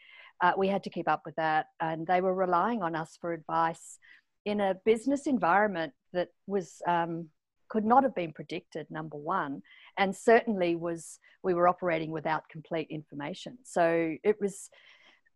Uh, 0.42 0.52
we 0.56 0.68
had 0.68 0.84
to 0.84 0.90
keep 0.90 1.08
up 1.08 1.22
with 1.24 1.34
that, 1.36 1.66
and 1.80 2.06
they 2.06 2.20
were 2.20 2.34
relying 2.34 2.82
on 2.82 2.94
us 2.94 3.16
for 3.20 3.32
advice 3.32 3.98
in 4.44 4.60
a 4.60 4.76
business 4.84 5.26
environment 5.26 5.92
that 6.12 6.28
was 6.46 6.82
um, 6.86 7.28
could 7.68 7.84
not 7.84 8.02
have 8.02 8.14
been 8.14 8.32
predicted. 8.32 8.86
Number 8.90 9.16
one, 9.16 9.62
and 9.98 10.14
certainly 10.14 10.76
was 10.76 11.18
we 11.42 11.54
were 11.54 11.68
operating 11.68 12.10
without 12.10 12.48
complete 12.50 12.88
information. 12.90 13.58
So 13.64 14.16
it 14.22 14.36
was 14.40 14.68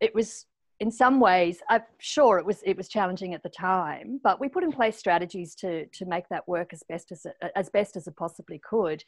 it 0.00 0.14
was 0.14 0.46
in 0.80 0.90
some 0.90 1.20
ways, 1.20 1.60
I'm 1.68 1.82
sure 1.98 2.38
it 2.38 2.46
was 2.46 2.62
it 2.64 2.76
was 2.76 2.88
challenging 2.88 3.34
at 3.34 3.42
the 3.42 3.50
time, 3.50 4.18
but 4.24 4.40
we 4.40 4.48
put 4.48 4.64
in 4.64 4.72
place 4.72 4.96
strategies 4.96 5.54
to 5.56 5.86
to 5.86 6.06
make 6.06 6.26
that 6.30 6.48
work 6.48 6.72
as 6.72 6.82
best 6.88 7.12
as 7.12 7.26
it, 7.26 7.36
as 7.54 7.68
best 7.68 7.96
as 7.96 8.06
it 8.06 8.16
possibly 8.16 8.58
could, 8.58 9.04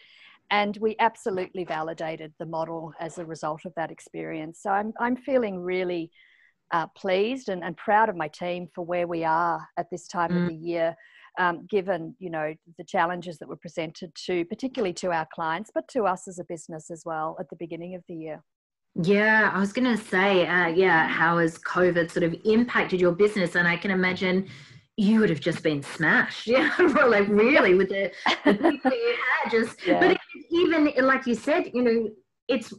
and 0.50 0.76
we 0.76 0.96
absolutely 0.98 1.64
validated 1.64 2.34
the 2.38 2.46
model 2.46 2.92
as 3.00 3.16
a 3.18 3.24
result 3.24 3.64
of 3.64 3.74
that 3.74 3.90
experience. 3.90 4.60
So 4.62 4.70
I'm 4.70 4.92
I'm 5.00 5.16
feeling 5.16 5.58
really 5.58 6.10
uh, 6.72 6.88
pleased 6.88 7.48
and, 7.48 7.64
and 7.64 7.74
proud 7.76 8.10
of 8.10 8.16
my 8.16 8.28
team 8.28 8.68
for 8.74 8.84
where 8.84 9.06
we 9.06 9.24
are 9.24 9.66
at 9.78 9.90
this 9.90 10.06
time 10.06 10.30
mm. 10.30 10.42
of 10.42 10.48
the 10.48 10.54
year. 10.54 10.94
Um, 11.38 11.66
given 11.70 12.14
you 12.18 12.28
know 12.28 12.54
the 12.76 12.84
challenges 12.84 13.38
that 13.38 13.48
were 13.48 13.56
presented 13.56 14.14
to 14.26 14.44
particularly 14.44 14.92
to 14.92 15.12
our 15.12 15.26
clients 15.32 15.70
but 15.74 15.88
to 15.88 16.04
us 16.04 16.28
as 16.28 16.38
a 16.38 16.44
business 16.44 16.90
as 16.90 17.04
well 17.06 17.38
at 17.40 17.48
the 17.48 17.56
beginning 17.56 17.94
of 17.94 18.02
the 18.06 18.14
year 18.14 18.42
yeah, 18.94 19.50
I 19.52 19.58
was 19.58 19.72
going 19.72 19.96
to 19.96 20.02
say, 20.02 20.46
uh, 20.46 20.68
yeah, 20.68 21.08
how 21.08 21.38
has 21.38 21.58
COVID 21.58 22.10
sort 22.10 22.24
of 22.24 22.34
impacted 22.44 23.00
your 23.00 23.12
business? 23.12 23.54
And 23.54 23.66
I 23.66 23.76
can 23.76 23.90
imagine 23.90 24.48
you 24.98 25.20
would 25.20 25.30
have 25.30 25.40
just 25.40 25.62
been 25.62 25.82
smashed. 25.82 26.46
Yeah, 26.48 26.74
like 26.78 27.28
really 27.28 27.74
with 27.74 27.88
the, 27.88 28.12
the 28.44 28.54
people 28.54 28.90
you 28.90 29.16
had 29.42 29.50
just, 29.50 29.78
yeah. 29.86 29.98
but 29.98 30.18
even 30.50 30.92
like 31.06 31.26
you 31.26 31.34
said, 31.34 31.70
you 31.72 31.82
know, 31.82 32.10
it's, 32.48 32.72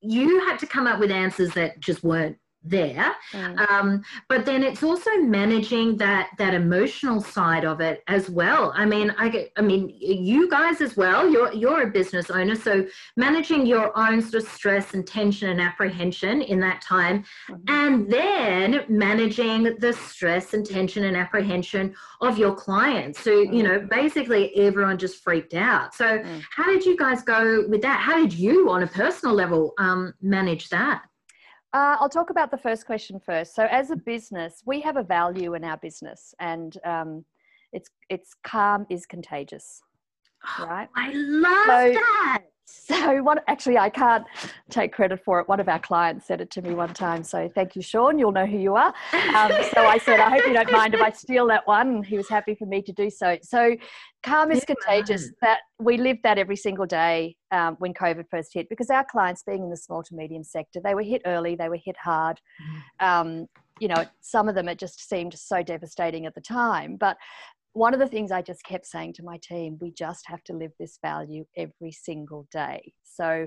you 0.00 0.40
had 0.40 0.58
to 0.58 0.66
come 0.66 0.86
up 0.86 0.98
with 0.98 1.10
answers 1.10 1.52
that 1.54 1.78
just 1.80 2.02
weren't 2.02 2.36
there 2.68 3.14
mm. 3.32 3.70
um, 3.70 4.02
but 4.28 4.44
then 4.44 4.62
it's 4.62 4.82
also 4.82 5.10
managing 5.18 5.96
that 5.96 6.30
that 6.38 6.54
emotional 6.54 7.20
side 7.20 7.64
of 7.64 7.80
it 7.80 8.02
as 8.08 8.28
well 8.28 8.72
i 8.74 8.84
mean 8.84 9.14
i 9.18 9.28
get 9.28 9.52
i 9.56 9.62
mean 9.62 9.92
you 9.98 10.48
guys 10.50 10.80
as 10.80 10.96
well 10.96 11.28
you're 11.28 11.52
you're 11.52 11.82
a 11.82 11.90
business 11.90 12.30
owner 12.30 12.54
so 12.54 12.86
managing 13.16 13.66
your 13.66 13.96
own 13.98 14.20
sort 14.20 14.42
of 14.42 14.48
stress 14.48 14.94
and 14.94 15.06
tension 15.06 15.50
and 15.50 15.60
apprehension 15.60 16.42
in 16.42 16.60
that 16.60 16.80
time 16.80 17.24
mm-hmm. 17.48 17.62
and 17.68 18.10
then 18.10 18.84
managing 18.88 19.76
the 19.78 19.92
stress 19.92 20.54
and 20.54 20.66
tension 20.66 21.04
and 21.04 21.16
apprehension 21.16 21.94
of 22.20 22.38
your 22.38 22.54
clients 22.54 23.20
so 23.20 23.30
mm. 23.30 23.54
you 23.54 23.62
know 23.62 23.86
basically 23.90 24.54
everyone 24.56 24.98
just 24.98 25.22
freaked 25.22 25.54
out 25.54 25.94
so 25.94 26.18
mm. 26.18 26.42
how 26.54 26.64
did 26.64 26.84
you 26.84 26.96
guys 26.96 27.22
go 27.22 27.64
with 27.68 27.82
that 27.82 28.00
how 28.00 28.16
did 28.16 28.32
you 28.32 28.70
on 28.70 28.82
a 28.82 28.86
personal 28.86 29.34
level 29.34 29.74
um, 29.78 30.12
manage 30.20 30.68
that 30.68 31.04
uh, 31.76 31.96
I'll 32.00 32.08
talk 32.08 32.30
about 32.30 32.50
the 32.50 32.56
first 32.56 32.86
question 32.86 33.20
first. 33.20 33.54
So, 33.54 33.64
as 33.70 33.90
a 33.90 33.96
business, 33.96 34.62
we 34.64 34.80
have 34.80 34.96
a 34.96 35.02
value 35.02 35.52
in 35.52 35.62
our 35.62 35.76
business, 35.76 36.34
and 36.40 36.74
um, 36.86 37.24
it's 37.72 37.90
it's 38.08 38.30
calm 38.44 38.86
is 38.88 39.04
contagious, 39.04 39.82
right? 40.58 40.88
I 40.96 41.12
love 41.12 41.66
so, 41.66 41.92
that. 41.92 42.44
So, 42.68 43.22
what 43.22 43.44
actually, 43.46 43.78
I 43.78 43.88
can't 43.88 44.24
take 44.70 44.92
credit 44.92 45.22
for 45.24 45.38
it. 45.38 45.48
One 45.48 45.60
of 45.60 45.68
our 45.68 45.78
clients 45.78 46.26
said 46.26 46.40
it 46.40 46.50
to 46.50 46.62
me 46.62 46.74
one 46.74 46.92
time. 46.92 47.22
So, 47.22 47.48
thank 47.54 47.76
you, 47.76 47.82
Sean. 47.82 48.18
You'll 48.18 48.32
know 48.32 48.44
who 48.44 48.58
you 48.58 48.74
are. 48.74 48.92
Um, 49.12 49.52
so, 49.72 49.86
I 49.86 49.98
said, 50.04 50.18
I 50.18 50.30
hope 50.30 50.46
you 50.46 50.52
don't 50.52 50.72
mind 50.72 50.92
if 50.94 51.00
I 51.00 51.10
steal 51.12 51.46
that 51.46 51.66
one. 51.66 52.02
He 52.02 52.16
was 52.16 52.28
happy 52.28 52.56
for 52.56 52.66
me 52.66 52.82
to 52.82 52.92
do 52.92 53.08
so. 53.08 53.38
So, 53.42 53.76
calm 54.24 54.50
is 54.50 54.64
yeah. 54.68 54.74
contagious. 54.74 55.30
That 55.42 55.60
we 55.78 55.96
lived 55.96 56.20
that 56.24 56.38
every 56.38 56.56
single 56.56 56.86
day 56.86 57.36
um, 57.52 57.76
when 57.78 57.94
COVID 57.94 58.24
first 58.28 58.52
hit, 58.52 58.68
because 58.68 58.90
our 58.90 59.04
clients, 59.04 59.44
being 59.44 59.62
in 59.62 59.70
the 59.70 59.76
small 59.76 60.02
to 60.02 60.14
medium 60.14 60.42
sector, 60.42 60.80
they 60.82 60.96
were 60.96 61.02
hit 61.02 61.22
early, 61.24 61.54
they 61.54 61.68
were 61.68 61.78
hit 61.82 61.96
hard. 61.96 62.40
Mm. 63.00 63.06
Um, 63.06 63.46
you 63.78 63.88
know, 63.88 64.04
some 64.20 64.48
of 64.48 64.54
them 64.54 64.68
it 64.68 64.78
just 64.78 65.08
seemed 65.08 65.34
so 65.38 65.62
devastating 65.62 66.26
at 66.26 66.34
the 66.34 66.40
time. 66.40 66.96
But 66.96 67.16
one 67.76 67.92
of 67.92 68.00
the 68.00 68.08
things 68.08 68.32
I 68.32 68.40
just 68.40 68.64
kept 68.64 68.86
saying 68.86 69.12
to 69.14 69.22
my 69.22 69.36
team, 69.42 69.76
we 69.82 69.90
just 69.90 70.26
have 70.28 70.42
to 70.44 70.54
live 70.54 70.72
this 70.80 70.98
value 71.02 71.44
every 71.58 71.92
single 71.92 72.48
day. 72.50 72.94
So 73.04 73.46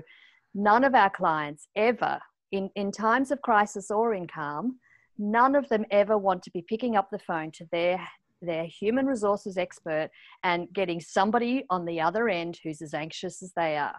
none 0.54 0.84
of 0.84 0.94
our 0.94 1.10
clients 1.10 1.66
ever, 1.74 2.20
in, 2.52 2.70
in 2.76 2.92
times 2.92 3.32
of 3.32 3.42
crisis 3.42 3.90
or 3.90 4.14
in 4.14 4.28
calm, 4.28 4.78
none 5.18 5.56
of 5.56 5.68
them 5.68 5.84
ever 5.90 6.16
want 6.16 6.44
to 6.44 6.50
be 6.52 6.62
picking 6.62 6.94
up 6.94 7.08
the 7.10 7.18
phone 7.18 7.50
to 7.52 7.66
their 7.72 8.00
their 8.42 8.64
human 8.64 9.04
resources 9.04 9.58
expert 9.58 10.08
and 10.44 10.66
getting 10.72 10.98
somebody 10.98 11.62
on 11.68 11.84
the 11.84 12.00
other 12.00 12.26
end 12.26 12.58
who's 12.64 12.80
as 12.80 12.94
anxious 12.94 13.42
as 13.42 13.52
they 13.54 13.76
are 13.76 13.96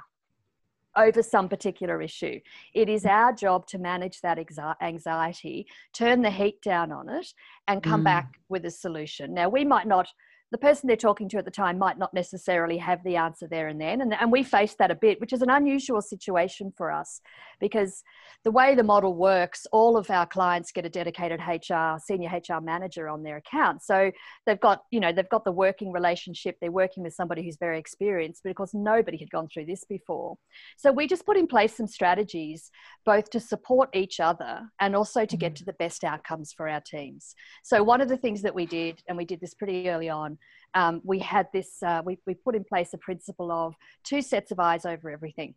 over 0.95 1.23
some 1.23 1.47
particular 1.49 2.01
issue. 2.01 2.39
It 2.73 2.89
is 2.89 3.05
our 3.05 3.33
job 3.33 3.67
to 3.67 3.77
manage 3.77 4.21
that 4.21 4.39
anxiety, 4.81 5.67
turn 5.93 6.21
the 6.21 6.31
heat 6.31 6.61
down 6.61 6.91
on 6.91 7.09
it, 7.09 7.27
and 7.67 7.83
come 7.83 8.01
mm. 8.01 8.05
back 8.05 8.39
with 8.49 8.65
a 8.65 8.71
solution. 8.71 9.33
Now, 9.33 9.49
we 9.49 9.65
might 9.65 9.87
not 9.87 10.07
the 10.51 10.57
person 10.57 10.87
they're 10.87 10.97
talking 10.97 11.29
to 11.29 11.37
at 11.37 11.45
the 11.45 11.51
time 11.51 11.77
might 11.77 11.97
not 11.97 12.13
necessarily 12.13 12.77
have 12.77 13.01
the 13.03 13.15
answer 13.15 13.47
there 13.47 13.69
and 13.69 13.79
then. 13.79 14.01
And, 14.01 14.13
and 14.13 14.31
we 14.31 14.43
faced 14.43 14.77
that 14.79 14.91
a 14.91 14.95
bit, 14.95 15.19
which 15.21 15.31
is 15.31 15.41
an 15.41 15.49
unusual 15.49 16.01
situation 16.01 16.73
for 16.75 16.91
us 16.91 17.21
because 17.61 18.03
the 18.43 18.51
way 18.51 18.75
the 18.75 18.83
model 18.83 19.13
works, 19.13 19.65
all 19.71 19.95
of 19.95 20.09
our 20.09 20.25
clients 20.25 20.71
get 20.71 20.85
a 20.85 20.89
dedicated 20.89 21.39
HR, 21.39 21.97
senior 22.03 22.29
HR 22.29 22.59
manager 22.59 23.07
on 23.07 23.23
their 23.23 23.37
account. 23.37 23.83
So 23.83 24.11
they've 24.45 24.59
got, 24.59 24.83
you 24.91 24.99
know, 24.99 25.13
they've 25.13 25.29
got 25.29 25.45
the 25.45 25.51
working 25.51 25.91
relationship. 25.91 26.57
They're 26.59 26.71
working 26.71 27.03
with 27.03 27.13
somebody 27.13 27.43
who's 27.43 27.57
very 27.57 27.79
experienced 27.79 28.41
because 28.43 28.73
nobody 28.73 29.17
had 29.17 29.29
gone 29.29 29.47
through 29.47 29.65
this 29.65 29.85
before. 29.85 30.37
So 30.75 30.91
we 30.91 31.07
just 31.07 31.25
put 31.25 31.37
in 31.37 31.47
place 31.47 31.77
some 31.77 31.87
strategies 31.87 32.71
both 33.05 33.29
to 33.29 33.39
support 33.39 33.89
each 33.93 34.19
other 34.19 34.63
and 34.79 34.95
also 34.95 35.23
to 35.23 35.37
get 35.37 35.53
mm-hmm. 35.53 35.59
to 35.59 35.65
the 35.65 35.73
best 35.73 36.03
outcomes 36.03 36.51
for 36.51 36.67
our 36.67 36.81
teams. 36.81 37.35
So 37.63 37.83
one 37.83 38.01
of 38.01 38.09
the 38.09 38.17
things 38.17 38.41
that 38.41 38.55
we 38.55 38.65
did, 38.65 39.01
and 39.07 39.15
we 39.15 39.25
did 39.25 39.39
this 39.39 39.53
pretty 39.53 39.87
early 39.87 40.09
on, 40.09 40.37
um, 40.73 41.01
we 41.03 41.19
had 41.19 41.47
this, 41.53 41.83
uh, 41.83 42.01
we, 42.05 42.17
we 42.25 42.33
put 42.33 42.55
in 42.55 42.63
place 42.63 42.93
a 42.93 42.97
principle 42.97 43.51
of 43.51 43.75
two 44.03 44.21
sets 44.21 44.51
of 44.51 44.59
eyes 44.59 44.85
over 44.85 45.09
everything. 45.09 45.53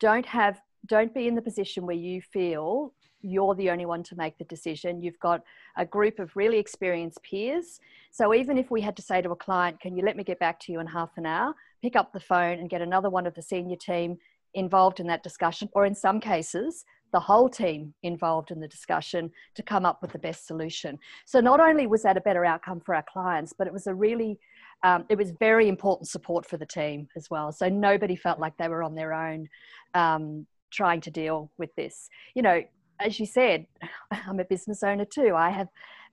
Don't 0.00 0.26
have, 0.26 0.60
don't 0.86 1.14
be 1.14 1.28
in 1.28 1.34
the 1.34 1.42
position 1.42 1.86
where 1.86 1.96
you 1.96 2.20
feel 2.20 2.92
you're 3.22 3.54
the 3.54 3.70
only 3.70 3.86
one 3.86 4.02
to 4.02 4.16
make 4.16 4.36
the 4.36 4.44
decision. 4.44 5.00
You've 5.00 5.18
got 5.18 5.42
a 5.76 5.86
group 5.86 6.18
of 6.18 6.36
really 6.36 6.58
experienced 6.58 7.22
peers. 7.22 7.80
So 8.10 8.34
even 8.34 8.58
if 8.58 8.70
we 8.70 8.82
had 8.82 8.96
to 8.96 9.02
say 9.02 9.22
to 9.22 9.30
a 9.30 9.36
client, 9.36 9.80
can 9.80 9.96
you 9.96 10.04
let 10.04 10.16
me 10.16 10.24
get 10.24 10.38
back 10.38 10.60
to 10.60 10.72
you 10.72 10.80
in 10.80 10.86
half 10.86 11.10
an 11.16 11.24
hour, 11.24 11.54
pick 11.80 11.96
up 11.96 12.12
the 12.12 12.20
phone 12.20 12.58
and 12.58 12.68
get 12.68 12.82
another 12.82 13.08
one 13.08 13.26
of 13.26 13.34
the 13.34 13.42
senior 13.42 13.76
team 13.76 14.18
involved 14.52 15.00
in 15.00 15.06
that 15.06 15.22
discussion, 15.22 15.68
or 15.72 15.86
in 15.86 15.94
some 15.94 16.20
cases, 16.20 16.84
the 17.14 17.20
whole 17.20 17.48
team 17.48 17.94
involved 18.02 18.50
in 18.50 18.58
the 18.58 18.66
discussion 18.66 19.30
to 19.54 19.62
come 19.62 19.86
up 19.86 20.02
with 20.02 20.10
the 20.10 20.18
best 20.18 20.48
solution. 20.48 20.98
So 21.26 21.38
not 21.38 21.60
only 21.60 21.86
was 21.86 22.02
that 22.02 22.16
a 22.16 22.20
better 22.20 22.44
outcome 22.44 22.80
for 22.80 22.92
our 22.92 23.04
clients, 23.08 23.54
but 23.56 23.68
it 23.68 23.72
was 23.72 23.86
a 23.86 23.94
really 23.94 24.36
um, 24.82 25.04
it 25.08 25.16
was 25.16 25.30
very 25.38 25.68
important 25.68 26.08
support 26.08 26.44
for 26.44 26.56
the 26.56 26.66
team 26.66 27.06
as 27.16 27.30
well. 27.30 27.52
So 27.52 27.68
nobody 27.68 28.16
felt 28.16 28.40
like 28.40 28.56
they 28.58 28.68
were 28.68 28.82
on 28.82 28.96
their 28.96 29.14
own 29.14 29.48
um, 29.94 30.44
trying 30.72 31.00
to 31.02 31.10
deal 31.10 31.52
with 31.56 31.72
this. 31.76 32.10
You 32.34 32.42
know, 32.42 32.62
as 32.98 33.20
you 33.20 33.26
said, 33.26 33.64
I'm 34.10 34.40
a 34.40 34.44
business 34.44 34.82
owner 34.82 35.04
too. 35.04 35.36
I 35.36 35.50
have 35.50 35.68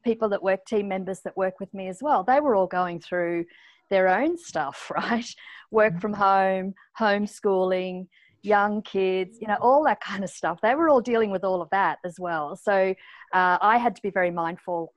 people 0.05 0.29
that 0.29 0.43
work, 0.43 0.65
team 0.65 0.87
members 0.87 1.21
that 1.21 1.35
work 1.35 1.59
with 1.59 1.73
me 1.73 1.87
as 1.89 1.97
well, 2.01 2.23
they 2.23 2.39
were 2.39 2.55
all 2.55 2.67
going 2.67 2.99
through 2.99 3.45
their 3.89 4.07
own 4.07 4.37
stuff, 4.37 4.91
right? 4.95 5.33
Work 5.71 5.99
from 5.99 6.13
home, 6.13 6.75
homeschooling, 6.99 8.05
young 8.43 8.81
kids, 8.81 9.37
you 9.39 9.47
know, 9.47 9.57
all 9.61 9.83
that 9.85 10.01
kind 10.03 10.23
of 10.23 10.29
stuff. 10.29 10.59
They 10.61 10.75
were 10.75 10.89
all 10.89 11.01
dealing 11.01 11.31
with 11.31 11.43
all 11.43 11.61
of 11.61 11.69
that 11.71 11.99
as 12.05 12.19
well. 12.19 12.55
So 12.55 12.93
uh, 13.33 13.57
I 13.61 13.77
had 13.77 13.95
to 13.95 14.01
be 14.01 14.09
very 14.09 14.31
mindful 14.31 14.93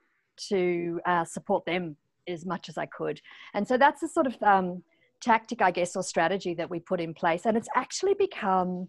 to 0.48 1.00
uh, 1.07 1.24
support 1.24 1.64
them 1.64 1.96
as 2.26 2.44
much 2.46 2.68
as 2.68 2.78
I 2.78 2.87
could. 2.87 3.20
And 3.54 3.66
so 3.66 3.76
that's 3.76 4.00
the 4.00 4.09
sort 4.09 4.26
of 4.26 4.42
um, 4.42 4.83
tactic, 5.20 5.62
I 5.62 5.70
guess, 5.70 5.94
or 5.96 6.02
strategy 6.02 6.54
that 6.54 6.68
we 6.68 6.80
put 6.80 7.00
in 7.00 7.14
place. 7.14 7.46
And 7.46 7.57
it's 7.57 7.68
actually 7.74 8.14
become 8.14 8.88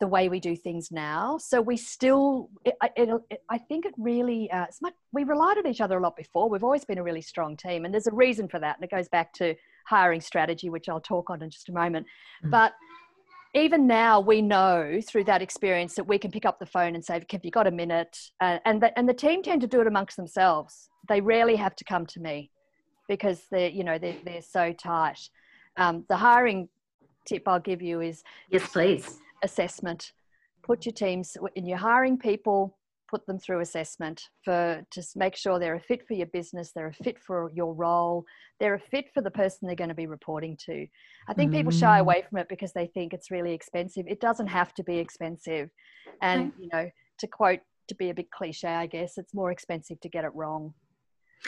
the 0.00 0.06
way 0.06 0.28
we 0.28 0.38
do 0.38 0.54
things 0.54 0.92
now. 0.92 1.38
So 1.38 1.60
we 1.60 1.76
still, 1.76 2.50
it, 2.64 2.74
it, 2.96 3.08
it, 3.30 3.42
I 3.50 3.58
think 3.58 3.84
it 3.84 3.94
really, 3.98 4.48
uh, 4.50 4.66
much, 4.80 4.94
we 5.12 5.24
relied 5.24 5.58
on 5.58 5.66
each 5.66 5.80
other 5.80 5.98
a 5.98 6.02
lot 6.02 6.16
before. 6.16 6.48
We've 6.48 6.62
always 6.62 6.84
been 6.84 6.98
a 6.98 7.02
really 7.02 7.22
strong 7.22 7.56
team. 7.56 7.84
And 7.84 7.92
there's 7.92 8.06
a 8.06 8.14
reason 8.14 8.48
for 8.48 8.60
that. 8.60 8.76
And 8.76 8.84
it 8.84 8.90
goes 8.90 9.08
back 9.08 9.32
to 9.34 9.56
hiring 9.86 10.20
strategy, 10.20 10.70
which 10.70 10.88
I'll 10.88 11.00
talk 11.00 11.30
on 11.30 11.42
in 11.42 11.50
just 11.50 11.68
a 11.68 11.72
moment. 11.72 12.06
Mm. 12.44 12.50
But 12.50 12.74
even 13.54 13.86
now 13.86 14.20
we 14.20 14.42
know 14.42 15.00
through 15.06 15.24
that 15.24 15.42
experience 15.42 15.94
that 15.94 16.04
we 16.04 16.18
can 16.18 16.30
pick 16.30 16.44
up 16.44 16.58
the 16.58 16.66
phone 16.66 16.94
and 16.94 17.04
say 17.04 17.14
have 17.30 17.44
you 17.44 17.50
got 17.50 17.66
a 17.66 17.70
minute. 17.70 18.18
Uh, 18.40 18.58
and, 18.64 18.82
the, 18.82 18.96
and 18.98 19.08
the 19.08 19.14
team 19.14 19.42
tend 19.42 19.60
to 19.62 19.66
do 19.66 19.80
it 19.80 19.86
amongst 19.86 20.16
themselves. 20.16 20.88
They 21.08 21.20
rarely 21.20 21.56
have 21.56 21.74
to 21.76 21.84
come 21.84 22.06
to 22.06 22.20
me 22.20 22.50
because 23.08 23.44
they're 23.50 23.70
you 23.70 23.82
know 23.82 23.98
they're, 23.98 24.16
they're 24.24 24.42
so 24.42 24.72
tight. 24.72 25.18
Um, 25.76 26.04
the 26.08 26.16
hiring 26.16 26.68
tip 27.26 27.42
i'll 27.46 27.60
give 27.60 27.82
you 27.82 28.00
is 28.00 28.22
yes 28.50 28.70
please. 28.70 29.18
assessment. 29.42 30.12
Put 30.62 30.84
your 30.84 30.92
teams 30.92 31.36
in 31.56 31.66
your 31.66 31.78
hiring 31.78 32.18
people 32.18 32.76
put 33.08 33.26
them 33.26 33.38
through 33.38 33.60
assessment 33.60 34.22
for 34.44 34.84
to 34.90 35.02
make 35.16 35.34
sure 35.34 35.58
they're 35.58 35.74
a 35.74 35.80
fit 35.80 36.06
for 36.06 36.14
your 36.14 36.26
business, 36.26 36.72
they're 36.74 36.88
a 36.88 37.04
fit 37.04 37.18
for 37.18 37.50
your 37.54 37.74
role, 37.74 38.24
they're 38.60 38.74
a 38.74 38.80
fit 38.90 39.06
for 39.12 39.22
the 39.22 39.30
person 39.30 39.66
they're 39.66 39.74
going 39.74 39.88
to 39.88 39.94
be 39.94 40.06
reporting 40.06 40.56
to. 40.66 40.86
I 41.28 41.34
think 41.34 41.50
mm. 41.50 41.56
people 41.56 41.72
shy 41.72 41.98
mm. 41.98 42.00
away 42.00 42.24
from 42.28 42.38
it 42.38 42.48
because 42.48 42.72
they 42.72 42.86
think 42.86 43.12
it's 43.12 43.30
really 43.30 43.52
expensive. 43.52 44.06
It 44.06 44.20
doesn't 44.20 44.46
have 44.48 44.74
to 44.74 44.84
be 44.84 44.98
expensive. 44.98 45.70
And, 46.22 46.52
you 46.58 46.68
know, 46.72 46.90
to 47.18 47.26
quote, 47.26 47.60
to 47.88 47.94
be 47.94 48.10
a 48.10 48.14
bit 48.14 48.30
cliche, 48.30 48.68
I 48.68 48.86
guess, 48.86 49.18
it's 49.18 49.34
more 49.34 49.50
expensive 49.50 49.98
to 50.00 50.08
get 50.08 50.24
it 50.24 50.34
wrong. 50.34 50.74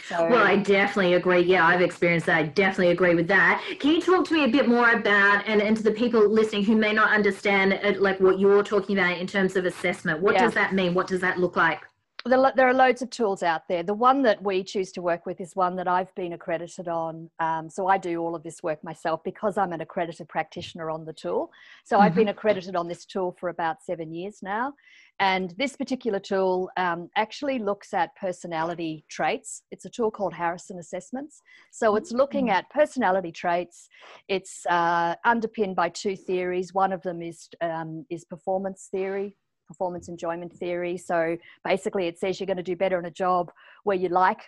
So, 0.09 0.29
well, 0.29 0.46
I 0.46 0.57
definitely 0.57 1.14
agree. 1.14 1.40
Yeah, 1.40 1.66
I've 1.66 1.81
experienced 1.83 2.26
that. 2.26 2.37
I 2.37 2.42
definitely 2.44 2.92
agree 2.92 3.14
with 3.14 3.29
that. 3.29 3.62
Can 3.81 3.90
you 3.90 4.00
talk 4.00 4.26
to 4.29 4.35
me 4.35 4.44
a 4.44 4.48
bit 4.48 4.68
more 4.68 4.90
about, 4.90 5.46
and, 5.46 5.61
and 5.61 5.76
to 5.76 5.83
the 5.83 5.90
people 5.90 6.29
listening 6.29 6.64
who 6.64 6.76
may 6.76 6.92
not 6.92 7.12
understand, 7.12 7.72
it, 7.72 7.96
uh, 7.96 8.00
like 8.00 8.20
what 8.20 8.38
you're 8.38 8.62
talking 8.62 8.98
about 8.98 9.18
in 9.18 9.26
terms 9.26 9.57
of 9.57 9.64
assessment? 9.64 10.20
What 10.20 10.35
yeah. 10.35 10.44
does 10.44 10.55
that 10.55 10.74
mean? 10.74 10.94
What 10.94 11.07
does 11.07 11.20
that 11.20 11.38
look 11.38 11.57
like? 11.57 11.81
There 12.26 12.68
are 12.68 12.74
loads 12.74 13.00
of 13.00 13.11
tools 13.11 13.42
out 13.42 13.62
there. 13.68 13.83
The 13.83 13.94
one 13.94 14.22
that 14.22 14.42
we 14.42 14.62
choose 14.62 14.92
to 14.92 15.02
work 15.02 15.24
with 15.24 15.40
is 15.40 15.56
one 15.56 15.74
that 15.76 15.88
I've 15.88 16.14
been 16.14 16.35
accredited 16.35 16.87
on. 16.87 17.30
Um, 17.40 17.70
so 17.70 17.87
I 17.87 17.96
do 17.96 18.20
all 18.20 18.35
of 18.35 18.42
this 18.42 18.62
work 18.62 18.83
myself 18.85 19.24
because 19.24 19.56
I'm 19.56 19.72
an 19.72 19.80
accredited 19.80 20.28
practitioner 20.28 20.90
on 20.90 21.06
the 21.06 21.14
tool. 21.14 21.50
So 21.85 21.96
mm-hmm. 21.96 22.04
I've 22.04 22.14
been 22.14 22.26
mm-hmm. 22.26 22.37
accredited 22.37 22.76
on 22.76 22.88
this 22.88 23.06
tool 23.06 23.37
for 23.40 23.48
about 23.48 23.83
seven 23.83 24.12
years 24.12 24.40
now. 24.42 24.74
And 25.18 25.54
this 25.59 25.76
particular 25.76 26.18
tool 26.18 26.70
um, 26.76 27.09
actually 27.16 27.59
looks 27.59 27.92
at 27.94 28.14
personality 28.16 29.04
traits. 29.11 29.62
It's 29.70 29.85
a 29.85 29.90
tool 29.90 30.11
called 30.11 30.33
Harrison 30.33 30.78
Assessments. 30.78 31.42
So 31.70 31.96
it's 31.96 32.12
looking 32.12 32.46
mm. 32.46 32.52
at 32.52 32.70
personality 32.70 33.33
traits. 33.33 33.88
It's 34.28 34.64
uh, 34.66 35.14
underpinned 35.24 35.76
by 35.76 35.90
two 35.90 36.16
theories. 36.16 36.72
One 36.72 36.92
of 36.92 37.02
them 37.02 37.20
is, 37.22 37.48
um, 37.61 38.06
is 38.09 38.24
performance 38.24 38.88
theory, 38.90 39.37
performance 39.70 40.09
enjoyment 40.09 40.52
theory. 40.52 40.98
So 40.98 41.37
basically, 41.64 42.09
it 42.09 42.18
says 42.18 42.40
you're 42.40 42.48
going 42.48 42.56
to 42.56 42.62
do 42.62 42.76
better 42.76 42.98
in 42.98 43.04
a 43.04 43.11
job 43.11 43.52
where 43.85 43.96
you 43.96 44.09
like 44.09 44.40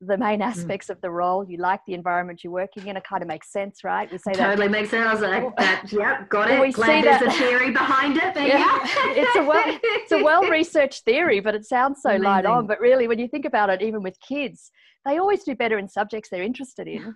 the 0.00 0.16
main 0.16 0.40
mm. 0.40 0.44
aspects 0.44 0.86
mm. 0.86 0.90
of 0.90 1.00
the 1.00 1.10
role. 1.10 1.44
You 1.48 1.58
like 1.58 1.80
the 1.86 1.94
environment 1.94 2.44
you're 2.44 2.52
working 2.52 2.86
in. 2.86 2.96
It 2.96 3.04
kind 3.04 3.22
of 3.22 3.28
makes 3.28 3.50
sense, 3.50 3.82
right? 3.82 4.10
We 4.10 4.18
say 4.18 4.32
totally 4.32 4.38
that 4.38 4.50
totally 4.50 4.68
makes 4.68 4.90
sense. 4.90 5.06
I 5.06 5.12
was 5.12 5.22
Like 5.22 5.56
that. 5.56 5.92
Yep, 5.92 6.28
got 6.28 6.50
it. 6.50 6.60
We 6.60 6.72
Glad 6.72 7.04
there's 7.04 7.20
that. 7.20 7.28
a 7.28 7.32
theory 7.32 7.70
behind 7.72 8.16
it. 8.16 8.34
But 8.34 8.46
yeah, 8.46 8.58
yeah. 8.58 9.22
it's 9.22 9.36
a 9.36 9.42
well, 9.42 9.64
it's 9.66 10.12
a 10.12 10.22
well 10.22 10.42
researched 10.42 11.04
theory, 11.04 11.40
but 11.40 11.54
it 11.54 11.64
sounds 11.64 12.00
so 12.02 12.10
Amazing. 12.10 12.24
light 12.24 12.46
on. 12.46 12.66
But 12.66 12.80
really, 12.80 13.08
when 13.08 13.18
you 13.18 13.28
think 13.28 13.44
about 13.44 13.70
it, 13.70 13.82
even 13.82 14.02
with 14.02 14.16
kids, 14.20 14.70
they 15.04 15.18
always 15.18 15.42
do 15.44 15.54
better 15.54 15.78
in 15.78 15.88
subjects 15.88 16.28
they're 16.30 16.42
interested 16.42 16.86
in. 16.86 17.14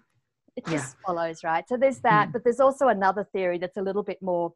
It 0.56 0.66
just 0.66 0.96
yeah. 0.96 1.06
follows, 1.06 1.38
right? 1.42 1.64
So 1.66 1.78
there's 1.78 2.00
that, 2.00 2.28
mm. 2.28 2.32
but 2.32 2.44
there's 2.44 2.60
also 2.60 2.88
another 2.88 3.26
theory 3.32 3.58
that's 3.58 3.78
a 3.78 3.82
little 3.82 4.02
bit 4.02 4.18
more 4.20 4.52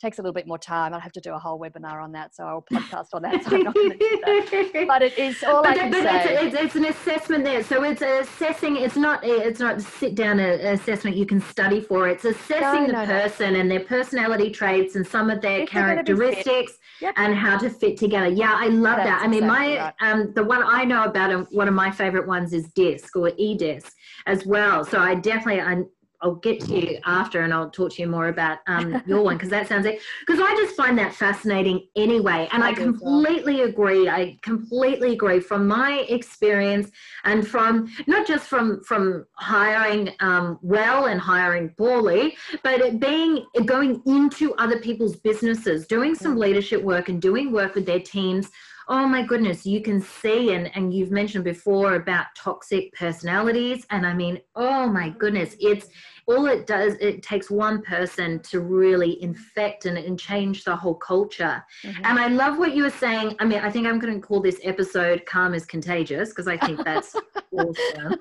takes 0.00 0.18
a 0.18 0.22
little 0.22 0.34
bit 0.34 0.46
more 0.46 0.58
time. 0.58 0.92
I'll 0.92 1.00
have 1.00 1.12
to 1.12 1.20
do 1.20 1.32
a 1.32 1.38
whole 1.38 1.58
webinar 1.58 2.02
on 2.02 2.12
that, 2.12 2.34
so 2.34 2.44
I'll 2.44 2.64
podcast 2.72 3.08
on 3.12 3.22
that. 3.22 3.44
So 3.44 3.56
I'm 3.56 3.62
not 3.62 3.74
going 3.74 3.90
to 3.90 3.98
do 3.98 4.20
that. 4.24 4.86
But 4.94 5.02
it 5.02 5.18
is 5.18 5.42
all 5.42 5.62
but 5.62 5.72
I 5.72 5.78
can 5.78 5.90
but 5.90 6.02
say. 6.02 6.46
It's, 6.46 6.56
it's, 6.56 6.76
an 6.76 6.84
assessment 6.86 7.44
there, 7.44 7.62
so 7.62 7.82
it's 7.84 8.02
assessing. 8.02 8.76
It's 8.76 8.96
not. 8.96 9.24
It's 9.24 9.60
not 9.60 9.80
sit 9.80 10.14
down 10.14 10.40
assessment 10.40 11.16
you 11.16 11.26
can 11.26 11.40
study 11.40 11.80
for. 11.80 12.08
It's 12.08 12.24
assessing 12.24 12.92
no, 12.92 13.00
the 13.00 13.06
person 13.06 13.54
no. 13.54 13.60
and 13.60 13.70
their 13.70 13.80
personality 13.80 14.50
traits 14.50 14.96
and 14.96 15.06
some 15.06 15.30
of 15.30 15.40
their 15.40 15.60
if 15.60 15.68
characteristics 15.68 16.78
yep. 17.00 17.14
and 17.16 17.34
how 17.34 17.58
to 17.58 17.70
fit 17.70 17.96
together. 17.96 18.28
Yeah, 18.28 18.54
I 18.56 18.68
love 18.68 18.96
That's 18.96 19.08
that. 19.08 19.22
I 19.22 19.28
mean, 19.28 19.44
exactly 19.44 19.76
my 19.76 19.78
right. 19.78 19.94
um, 20.00 20.32
the 20.34 20.44
one 20.44 20.62
I 20.64 20.84
know 20.84 21.04
about, 21.04 21.32
um, 21.32 21.46
one 21.50 21.68
of 21.68 21.74
my 21.74 21.90
favorite 21.90 22.26
ones 22.26 22.52
is 22.52 22.68
DISC 22.70 23.16
or 23.16 23.30
eDisc 23.30 23.90
as 24.26 24.46
well. 24.46 24.84
So 24.84 24.98
I 24.98 25.14
definitely 25.14 25.60
I 25.60 25.82
I'll 26.24 26.36
get 26.36 26.58
to 26.60 26.74
you 26.74 26.98
after 27.04 27.42
and 27.42 27.52
I'll 27.52 27.68
talk 27.68 27.92
to 27.92 28.02
you 28.02 28.08
more 28.08 28.28
about 28.28 28.58
um, 28.66 29.02
your 29.06 29.22
one 29.22 29.36
because 29.36 29.50
that 29.50 29.68
sounds 29.68 29.86
because 29.86 30.40
I 30.40 30.56
just 30.56 30.74
find 30.74 30.98
that 30.98 31.14
fascinating 31.14 31.86
anyway. 31.96 32.48
And 32.50 32.64
I, 32.64 32.70
I 32.70 32.72
completely 32.72 33.56
well. 33.56 33.68
agree. 33.68 34.08
I 34.08 34.38
completely 34.40 35.12
agree 35.12 35.40
from 35.40 35.68
my 35.68 36.06
experience 36.08 36.90
and 37.24 37.46
from 37.46 37.92
not 38.06 38.26
just 38.26 38.46
from 38.46 38.82
from 38.84 39.26
hiring 39.34 40.14
um, 40.20 40.58
well 40.62 41.06
and 41.06 41.20
hiring 41.20 41.68
poorly, 41.76 42.36
but 42.62 42.80
it 42.80 42.98
being 42.98 43.44
going 43.66 44.02
into 44.06 44.54
other 44.54 44.78
people's 44.78 45.16
businesses, 45.16 45.86
doing 45.86 46.14
some 46.14 46.36
leadership 46.38 46.82
work 46.82 47.10
and 47.10 47.20
doing 47.20 47.52
work 47.52 47.74
with 47.74 47.84
their 47.84 48.00
teams 48.00 48.50
oh 48.88 49.06
my 49.06 49.22
goodness, 49.22 49.64
you 49.64 49.80
can 49.80 50.00
see, 50.00 50.52
and, 50.54 50.70
and 50.76 50.92
you've 50.92 51.10
mentioned 51.10 51.44
before 51.44 51.94
about 51.94 52.26
toxic 52.36 52.92
personalities. 52.92 53.86
And 53.90 54.06
I 54.06 54.14
mean, 54.14 54.40
oh 54.54 54.86
my 54.86 55.10
goodness, 55.10 55.56
it's 55.58 55.86
all 56.26 56.46
it 56.46 56.66
does, 56.66 56.94
it 56.94 57.22
takes 57.22 57.50
one 57.50 57.82
person 57.82 58.40
to 58.40 58.60
really 58.60 59.22
infect 59.22 59.86
and, 59.86 59.98
and 59.98 60.18
change 60.18 60.64
the 60.64 60.74
whole 60.74 60.94
culture. 60.94 61.62
Mm-hmm. 61.82 62.04
And 62.04 62.18
I 62.18 62.28
love 62.28 62.58
what 62.58 62.74
you 62.74 62.84
were 62.84 62.90
saying. 62.90 63.36
I 63.40 63.44
mean, 63.44 63.60
I 63.60 63.70
think 63.70 63.86
I'm 63.86 63.98
going 63.98 64.14
to 64.14 64.26
call 64.26 64.40
this 64.40 64.60
episode 64.62 65.26
Calm 65.26 65.54
is 65.54 65.66
Contagious 65.66 66.30
because 66.30 66.48
I 66.48 66.56
think 66.56 66.84
that's 66.84 67.14
awesome. 67.52 68.16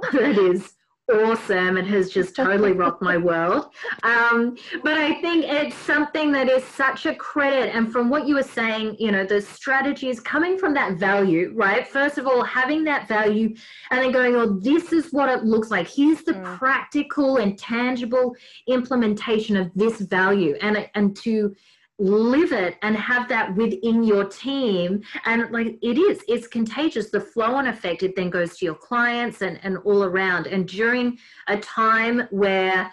that 0.12 0.38
is 0.38 0.74
awesome. 1.10 1.76
It 1.76 1.86
has 1.86 2.10
just 2.10 2.36
totally 2.36 2.72
rocked 2.72 3.02
my 3.02 3.16
world. 3.16 3.70
Um, 4.02 4.56
but 4.82 4.98
I 4.98 5.20
think 5.20 5.44
it's 5.46 5.76
something 5.76 6.32
that 6.32 6.48
is 6.48 6.64
such 6.64 7.06
a 7.06 7.14
credit. 7.14 7.74
And 7.74 7.90
from 7.90 8.10
what 8.10 8.26
you 8.26 8.34
were 8.34 8.42
saying, 8.42 8.96
you 8.98 9.10
know, 9.10 9.24
the 9.24 9.40
strategy 9.40 10.08
is 10.08 10.20
coming 10.20 10.58
from 10.58 10.74
that 10.74 10.94
value, 10.98 11.52
right? 11.56 11.86
First 11.86 12.18
of 12.18 12.26
all, 12.26 12.44
having 12.44 12.84
that 12.84 13.08
value 13.08 13.54
and 13.90 14.00
then 14.00 14.12
going, 14.12 14.36
oh, 14.36 14.58
this 14.60 14.92
is 14.92 15.12
what 15.12 15.28
it 15.28 15.44
looks 15.44 15.70
like. 15.70 15.88
Here's 15.88 16.22
the 16.22 16.34
mm. 16.34 16.58
practical 16.58 17.38
and 17.38 17.58
tangible 17.58 18.34
implementation 18.66 19.56
of 19.56 19.70
this 19.74 20.00
value. 20.00 20.56
And, 20.60 20.88
and 20.94 21.16
to 21.18 21.54
live 21.98 22.52
it 22.52 22.76
and 22.82 22.96
have 22.96 23.28
that 23.28 23.54
within 23.56 24.04
your 24.04 24.24
team. 24.24 25.02
And 25.24 25.50
like 25.50 25.78
it 25.82 25.98
is 25.98 26.22
it's 26.28 26.46
contagious. 26.46 27.10
The 27.10 27.20
flow 27.20 27.54
on 27.54 27.66
effect 27.66 28.02
it 28.02 28.14
then 28.16 28.30
goes 28.30 28.56
to 28.58 28.64
your 28.64 28.74
clients 28.74 29.42
and, 29.42 29.58
and 29.62 29.78
all 29.78 30.04
around. 30.04 30.46
And 30.46 30.66
during 30.66 31.18
a 31.48 31.58
time 31.58 32.28
where 32.30 32.90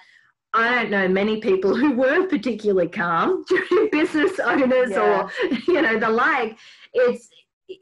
I 0.54 0.74
don't 0.74 0.90
know 0.90 1.08
many 1.08 1.42
people 1.42 1.76
who 1.82 1.92
were 1.92 2.28
particularly 2.28 2.88
calm 2.88 3.46
during 3.50 3.90
business 3.92 4.40
owners 4.40 4.92
yeah. 4.92 5.00
or 5.00 5.32
you 5.68 5.82
know 5.82 6.00
the 6.00 6.10
like 6.10 6.58
it's 6.94 7.30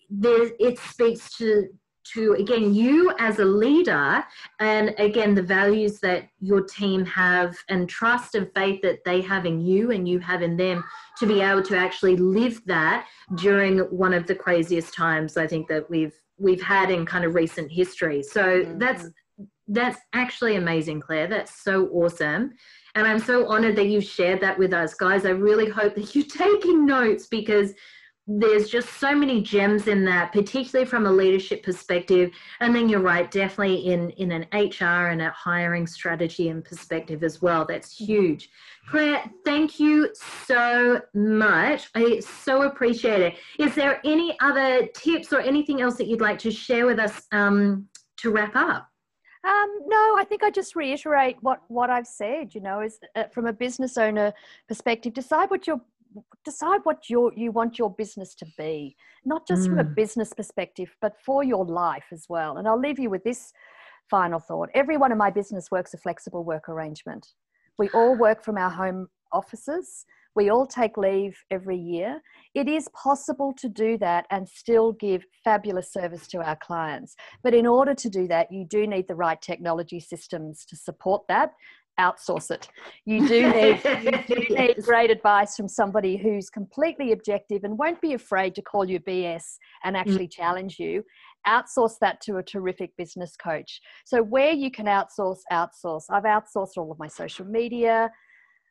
there 0.10 0.50
it 0.60 0.80
speaks 0.80 1.38
to 1.38 1.68
to 2.14 2.34
again 2.34 2.74
you 2.74 3.14
as 3.20 3.40
a 3.40 3.46
leader 3.46 4.24
and 4.60 4.94
again 4.98 5.34
the 5.34 5.42
values 5.42 6.00
that 6.00 6.28
your 6.40 6.62
team 6.62 7.06
have 7.06 7.56
and 7.70 7.88
trust 7.90 8.36
and 8.36 8.52
faith 8.54 8.82
that 8.82 9.04
they 9.06 9.22
have 9.22 9.46
in 9.46 9.62
you 9.62 9.92
and 9.92 10.08
you 10.08 10.20
have 10.20 10.42
in 10.42 10.58
them 10.58 10.84
to 11.18 11.26
be 11.26 11.42
able 11.42 11.64
to 11.64 11.78
actually 11.78 12.18
live 12.18 12.62
that 12.66 13.08
during 13.36 13.80
one 13.80 14.14
of 14.14 14.28
the 14.28 14.36
craziest 14.36 14.94
times 14.94 15.38
i 15.38 15.48
think 15.48 15.68
that 15.68 15.90
we've 15.90 16.14
we've 16.38 16.62
had 16.62 16.92
in 16.92 17.06
kind 17.06 17.26
of 17.26 17.36
recent 17.36 17.72
history. 17.72 18.24
So 18.24 18.44
mm-hmm. 18.44 18.78
that's 18.78 19.10
that's 19.68 20.00
actually 20.12 20.58
amazing 20.58 21.00
claire. 21.00 21.28
That's 21.28 21.64
so 21.64 21.88
awesome. 21.88 22.52
And 22.96 23.08
i'm 23.08 23.20
so 23.20 23.48
honored 23.48 23.76
that 23.78 23.88
you 23.88 24.02
shared 24.02 24.42
that 24.42 24.60
with 24.60 24.74
us. 24.74 24.94
Guys 24.94 25.26
i 25.26 25.30
really 25.30 25.70
hope 25.70 25.96
that 25.96 26.14
you're 26.14 26.26
taking 26.48 26.86
notes 26.86 27.28
because 27.28 27.74
there's 28.26 28.70
just 28.70 28.90
so 29.00 29.14
many 29.14 29.42
gems 29.42 29.88
in 29.88 30.06
that, 30.06 30.32
particularly 30.32 30.90
from 30.90 31.06
a 31.06 31.12
leadership 31.12 31.62
perspective. 31.62 32.32
And 32.62 32.74
then 32.74 32.88
you're 32.88 33.02
right, 33.02 33.30
definitely 33.30 33.88
in, 33.88 34.12
in 34.12 34.32
an 34.32 34.48
HR 34.54 35.10
and 35.10 35.22
a 35.22 35.30
hiring 35.32 35.86
strategy 35.86 36.48
and 36.50 36.64
perspective 36.64 37.24
as 37.24 37.42
well. 37.42 37.66
That's 37.66 37.98
huge. 37.98 38.50
Claire, 38.90 39.24
thank 39.44 39.80
you 39.80 40.10
so 40.16 41.02
much. 41.14 41.90
I 41.96 42.20
so 42.20 42.64
appreciate 42.64 43.22
it. 43.22 43.36
Is 43.60 43.76
there 43.76 44.00
any 44.06 44.38
other 44.40 44.88
tips 44.88 45.34
or 45.34 45.42
anything 45.42 45.82
else 45.82 45.96
that 45.98 46.08
you'd 46.08 46.22
like 46.22 46.40
to 46.40 46.52
share 46.52 46.86
with 46.86 47.00
us 47.00 47.24
um, 47.34 47.88
to 48.18 48.32
wrap 48.32 48.56
up? 48.56 48.88
Um, 49.46 49.80
no, 49.88 50.16
I 50.18 50.24
think 50.24 50.42
I 50.42 50.50
just 50.50 50.74
reiterate 50.74 51.36
what 51.42 51.64
what 51.68 51.90
I've 51.90 52.08
said. 52.08 52.56
You 52.56 52.62
know, 52.62 52.80
is 52.80 52.98
uh, 53.16 53.26
from 53.26 53.46
a 53.46 53.52
business 53.52 53.98
owner 53.98 54.32
perspective, 54.70 55.14
decide 55.14 55.50
what 55.50 55.68
your 55.68 55.82
decide 56.46 56.82
what 56.84 57.10
your 57.10 57.32
you 57.36 57.52
want 57.52 57.80
your 57.80 57.94
business 57.94 58.36
to 58.36 58.46
be 58.58 58.96
not 59.26 59.48
just 59.48 59.64
mm. 59.64 59.68
from 59.68 59.80
a 59.80 59.84
mm. 59.84 59.96
business 59.96 60.34
perspective 60.34 60.96
but 61.02 61.14
for 61.26 61.44
your 61.44 61.66
life 61.66 62.06
as 62.12 62.26
well. 62.30 62.58
And 62.58 62.68
i'll 62.68 62.80
leave 62.80 63.00
you 63.00 63.10
with 63.10 63.24
this 63.24 63.52
final 64.10 64.40
thought. 64.40 64.70
Everyone 64.74 65.12
in 65.12 65.18
my 65.18 65.30
business 65.30 65.70
works 65.72 65.94
a 65.94 65.98
flexible 65.98 66.44
work 66.44 66.70
arrangement. 66.70 67.26
We 67.78 67.90
all 67.90 68.16
work 68.16 68.44
from 68.44 68.58
our 68.58 68.70
home 68.70 69.08
offices. 69.32 70.06
We 70.36 70.50
all 70.50 70.66
take 70.66 70.98
leave 70.98 71.38
every 71.52 71.78
year. 71.78 72.22
It 72.56 72.68
is 72.68 72.88
possible 72.90 73.54
to 73.58 73.70
do 73.70 73.98
that 74.00 74.26
and 74.32 74.50
still 74.50 74.94
give 74.94 75.26
fabulous 75.44 75.94
service 75.94 76.28
to 76.30 76.40
our 76.40 76.56
clients. 76.56 77.16
But 77.44 77.54
in 77.54 77.68
order 77.68 77.94
to 77.94 78.10
do 78.10 78.28
that 78.28 78.52
you 78.52 78.66
do 78.68 78.88
need 78.88 79.08
the 79.08 79.16
right 79.16 79.42
technology 79.42 80.00
systems 80.00 80.66
to 80.66 80.76
support 80.76 81.24
that 81.28 81.52
outsource 82.00 82.52
it. 82.52 82.68
You 83.06 83.28
do 83.28 83.52
need 83.52 83.82
you 84.04 84.36
do 84.36 84.46
need 84.56 84.84
great 84.84 85.12
advice 85.12 85.56
from 85.56 85.68
somebody 85.68 86.18
who's 86.18 86.50
completely 86.50 87.12
objective 87.12 87.64
and 87.64 87.78
won't 87.78 88.02
be 88.02 88.14
afraid 88.14 88.56
to 88.56 88.62
call 88.62 88.86
you 88.90 89.00
BS 89.00 89.58
and 89.84 89.96
mm. 89.96 90.00
actually 90.00 90.28
mm. 90.28 90.32
challenge 90.32 90.80
you. 90.80 91.04
Outsource 91.48 92.00
that 92.00 92.22
to 92.22 92.38
a 92.38 92.44
terrific 92.44 92.96
business 92.98 93.36
coach. 93.36 93.82
So 94.06 94.24
where 94.24 94.54
you 94.54 94.72
can 94.72 94.86
outsource, 94.86 95.40
outsource. 95.52 96.06
I've 96.10 96.24
outsourced 96.24 96.78
all 96.78 96.92
of 96.92 97.00
my 97.00 97.08
social 97.08 97.46
media. 97.46 98.10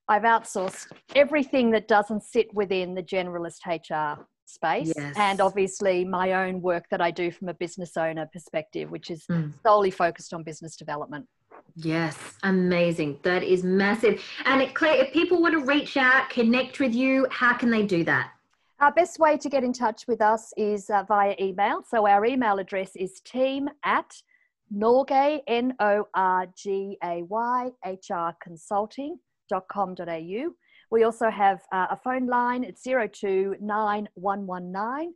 I've 0.08 0.22
outsourced 0.22 0.86
everything 1.14 1.70
that 1.72 1.86
doesn't 1.86 2.22
sit 2.22 2.52
within 2.54 2.94
the 2.94 3.02
generalist 3.02 3.58
HR 3.66 4.26
space 4.46 4.92
yes. 4.96 5.14
and 5.16 5.40
obviously 5.40 6.04
my 6.04 6.32
own 6.32 6.60
work 6.60 6.84
that 6.90 7.00
I 7.00 7.10
do 7.10 7.30
from 7.30 7.48
a 7.48 7.54
business 7.54 7.96
owner 7.96 8.28
perspective, 8.32 8.90
which 8.90 9.10
is 9.10 9.24
mm. 9.30 9.52
solely 9.64 9.90
focused 9.90 10.34
on 10.34 10.42
business 10.42 10.76
development. 10.76 11.26
Yes, 11.74 12.34
amazing. 12.42 13.18
That 13.22 13.42
is 13.42 13.64
massive. 13.64 14.22
And 14.44 14.74
Claire, 14.74 15.04
if 15.04 15.12
people 15.12 15.40
want 15.40 15.54
to 15.54 15.64
reach 15.64 15.96
out, 15.96 16.28
connect 16.28 16.80
with 16.80 16.94
you, 16.94 17.26
how 17.30 17.54
can 17.54 17.70
they 17.70 17.84
do 17.84 18.04
that? 18.04 18.32
Our 18.80 18.92
best 18.92 19.18
way 19.18 19.38
to 19.38 19.48
get 19.48 19.64
in 19.64 19.72
touch 19.72 20.06
with 20.08 20.20
us 20.20 20.52
is 20.56 20.90
uh, 20.90 21.04
via 21.04 21.34
email. 21.40 21.82
So 21.88 22.06
our 22.06 22.26
email 22.26 22.58
address 22.58 22.94
is 22.96 23.20
team 23.20 23.70
at 23.84 24.12
Norgay, 24.74 25.40
N 25.46 25.74
O 25.78 26.08
R 26.14 26.46
G 26.56 26.98
A 27.02 27.22
Y, 27.22 27.70
HR 27.86 28.30
consulting.com.au. 28.42 30.54
We 30.90 31.04
also 31.04 31.30
have 31.30 31.62
uh, 31.72 31.86
a 31.90 31.96
phone 31.96 32.26
line, 32.26 32.64
it's 32.64 32.82
029119 32.82 35.14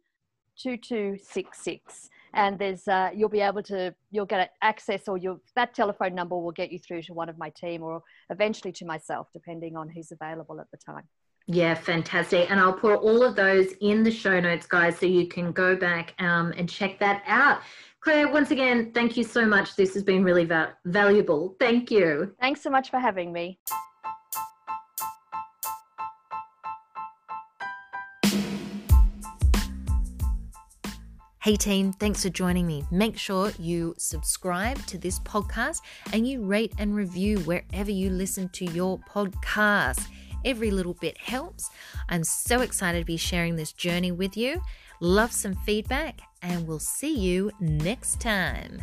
2266 0.59 2.09
and 2.37 2.59
there's 2.59 2.87
uh, 2.87 3.11
you'll 3.14 3.29
be 3.29 3.40
able 3.40 3.62
to 3.64 3.94
you'll 4.11 4.27
get 4.27 4.53
access 4.62 5.09
or 5.09 5.16
you 5.16 5.40
that 5.57 5.75
telephone 5.75 6.14
number 6.14 6.37
will 6.38 6.53
get 6.53 6.70
you 6.70 6.79
through 6.79 7.03
to 7.03 7.14
one 7.14 7.29
of 7.29 7.37
my 7.38 7.51
team 7.51 7.83
or 7.83 8.03
eventually 8.31 8.70
to 8.72 8.85
myself 8.85 9.29
depending 9.33 9.77
on 9.77 9.88
who's 9.88 10.12
available 10.12 10.61
at 10.61 10.70
the 10.70 10.77
time. 10.77 11.05
Yeah 11.49 11.75
fantastic. 11.75 12.51
And 12.51 12.61
i'll 12.61 12.72
put 12.72 13.01
all 13.01 13.22
of 13.22 13.35
those 13.35 13.72
in 13.81 14.03
the 14.05 14.11
show 14.11 14.38
notes 14.38 14.66
guys 14.66 14.99
so 14.99 15.07
you 15.07 15.27
can 15.27 15.51
go 15.51 15.75
back 15.75 16.14
um, 16.20 16.53
and 16.57 16.68
check 16.68 16.99
that 17.01 17.22
out. 17.27 17.61
Claire 18.01 18.29
once 18.29 18.51
again 18.51 18.92
thank 18.92 19.16
you 19.16 19.25
so 19.25 19.46
much. 19.46 19.75
This 19.75 19.94
has 19.94 20.05
been 20.05 20.22
really 20.22 20.44
va- 20.44 20.77
valuable. 20.85 21.57
Thank 21.59 21.90
you. 21.90 22.35
Thanks 22.40 22.62
so 22.62 22.70
much 22.70 22.90
for 22.90 23.01
having 23.01 23.33
me 23.33 23.59
Hey 31.46 31.54
team, 31.54 31.92
thanks 31.92 32.24
for 32.24 32.28
joining 32.28 32.66
me. 32.66 32.85
Make 32.90 33.16
sure 33.16 33.52
you 33.56 33.94
subscribe 33.98 34.85
to 34.87 34.98
this 34.98 35.20
podcast 35.20 35.80
and 36.12 36.26
you 36.26 36.44
rate 36.44 36.72
and 36.76 36.92
review 36.92 37.38
wherever 37.38 37.92
you 37.92 38.11
listen 38.11 38.48
to 38.48 38.64
your 38.64 38.98
podcast. 39.09 40.09
Every 40.44 40.72
little 40.72 40.94
bit 40.94 41.16
helps. 41.16 41.70
I'm 42.09 42.24
so 42.24 42.62
excited 42.62 42.98
to 42.98 43.04
be 43.04 43.16
sharing 43.16 43.54
this 43.54 43.72
journey 43.72 44.11
with 44.11 44.37
you. 44.37 44.61
Love 44.98 45.30
some 45.30 45.54
feedback, 45.54 46.20
and 46.42 46.66
we'll 46.66 46.80
see 46.80 47.16
you 47.16 47.52
next 47.61 48.20
time. 48.20 48.82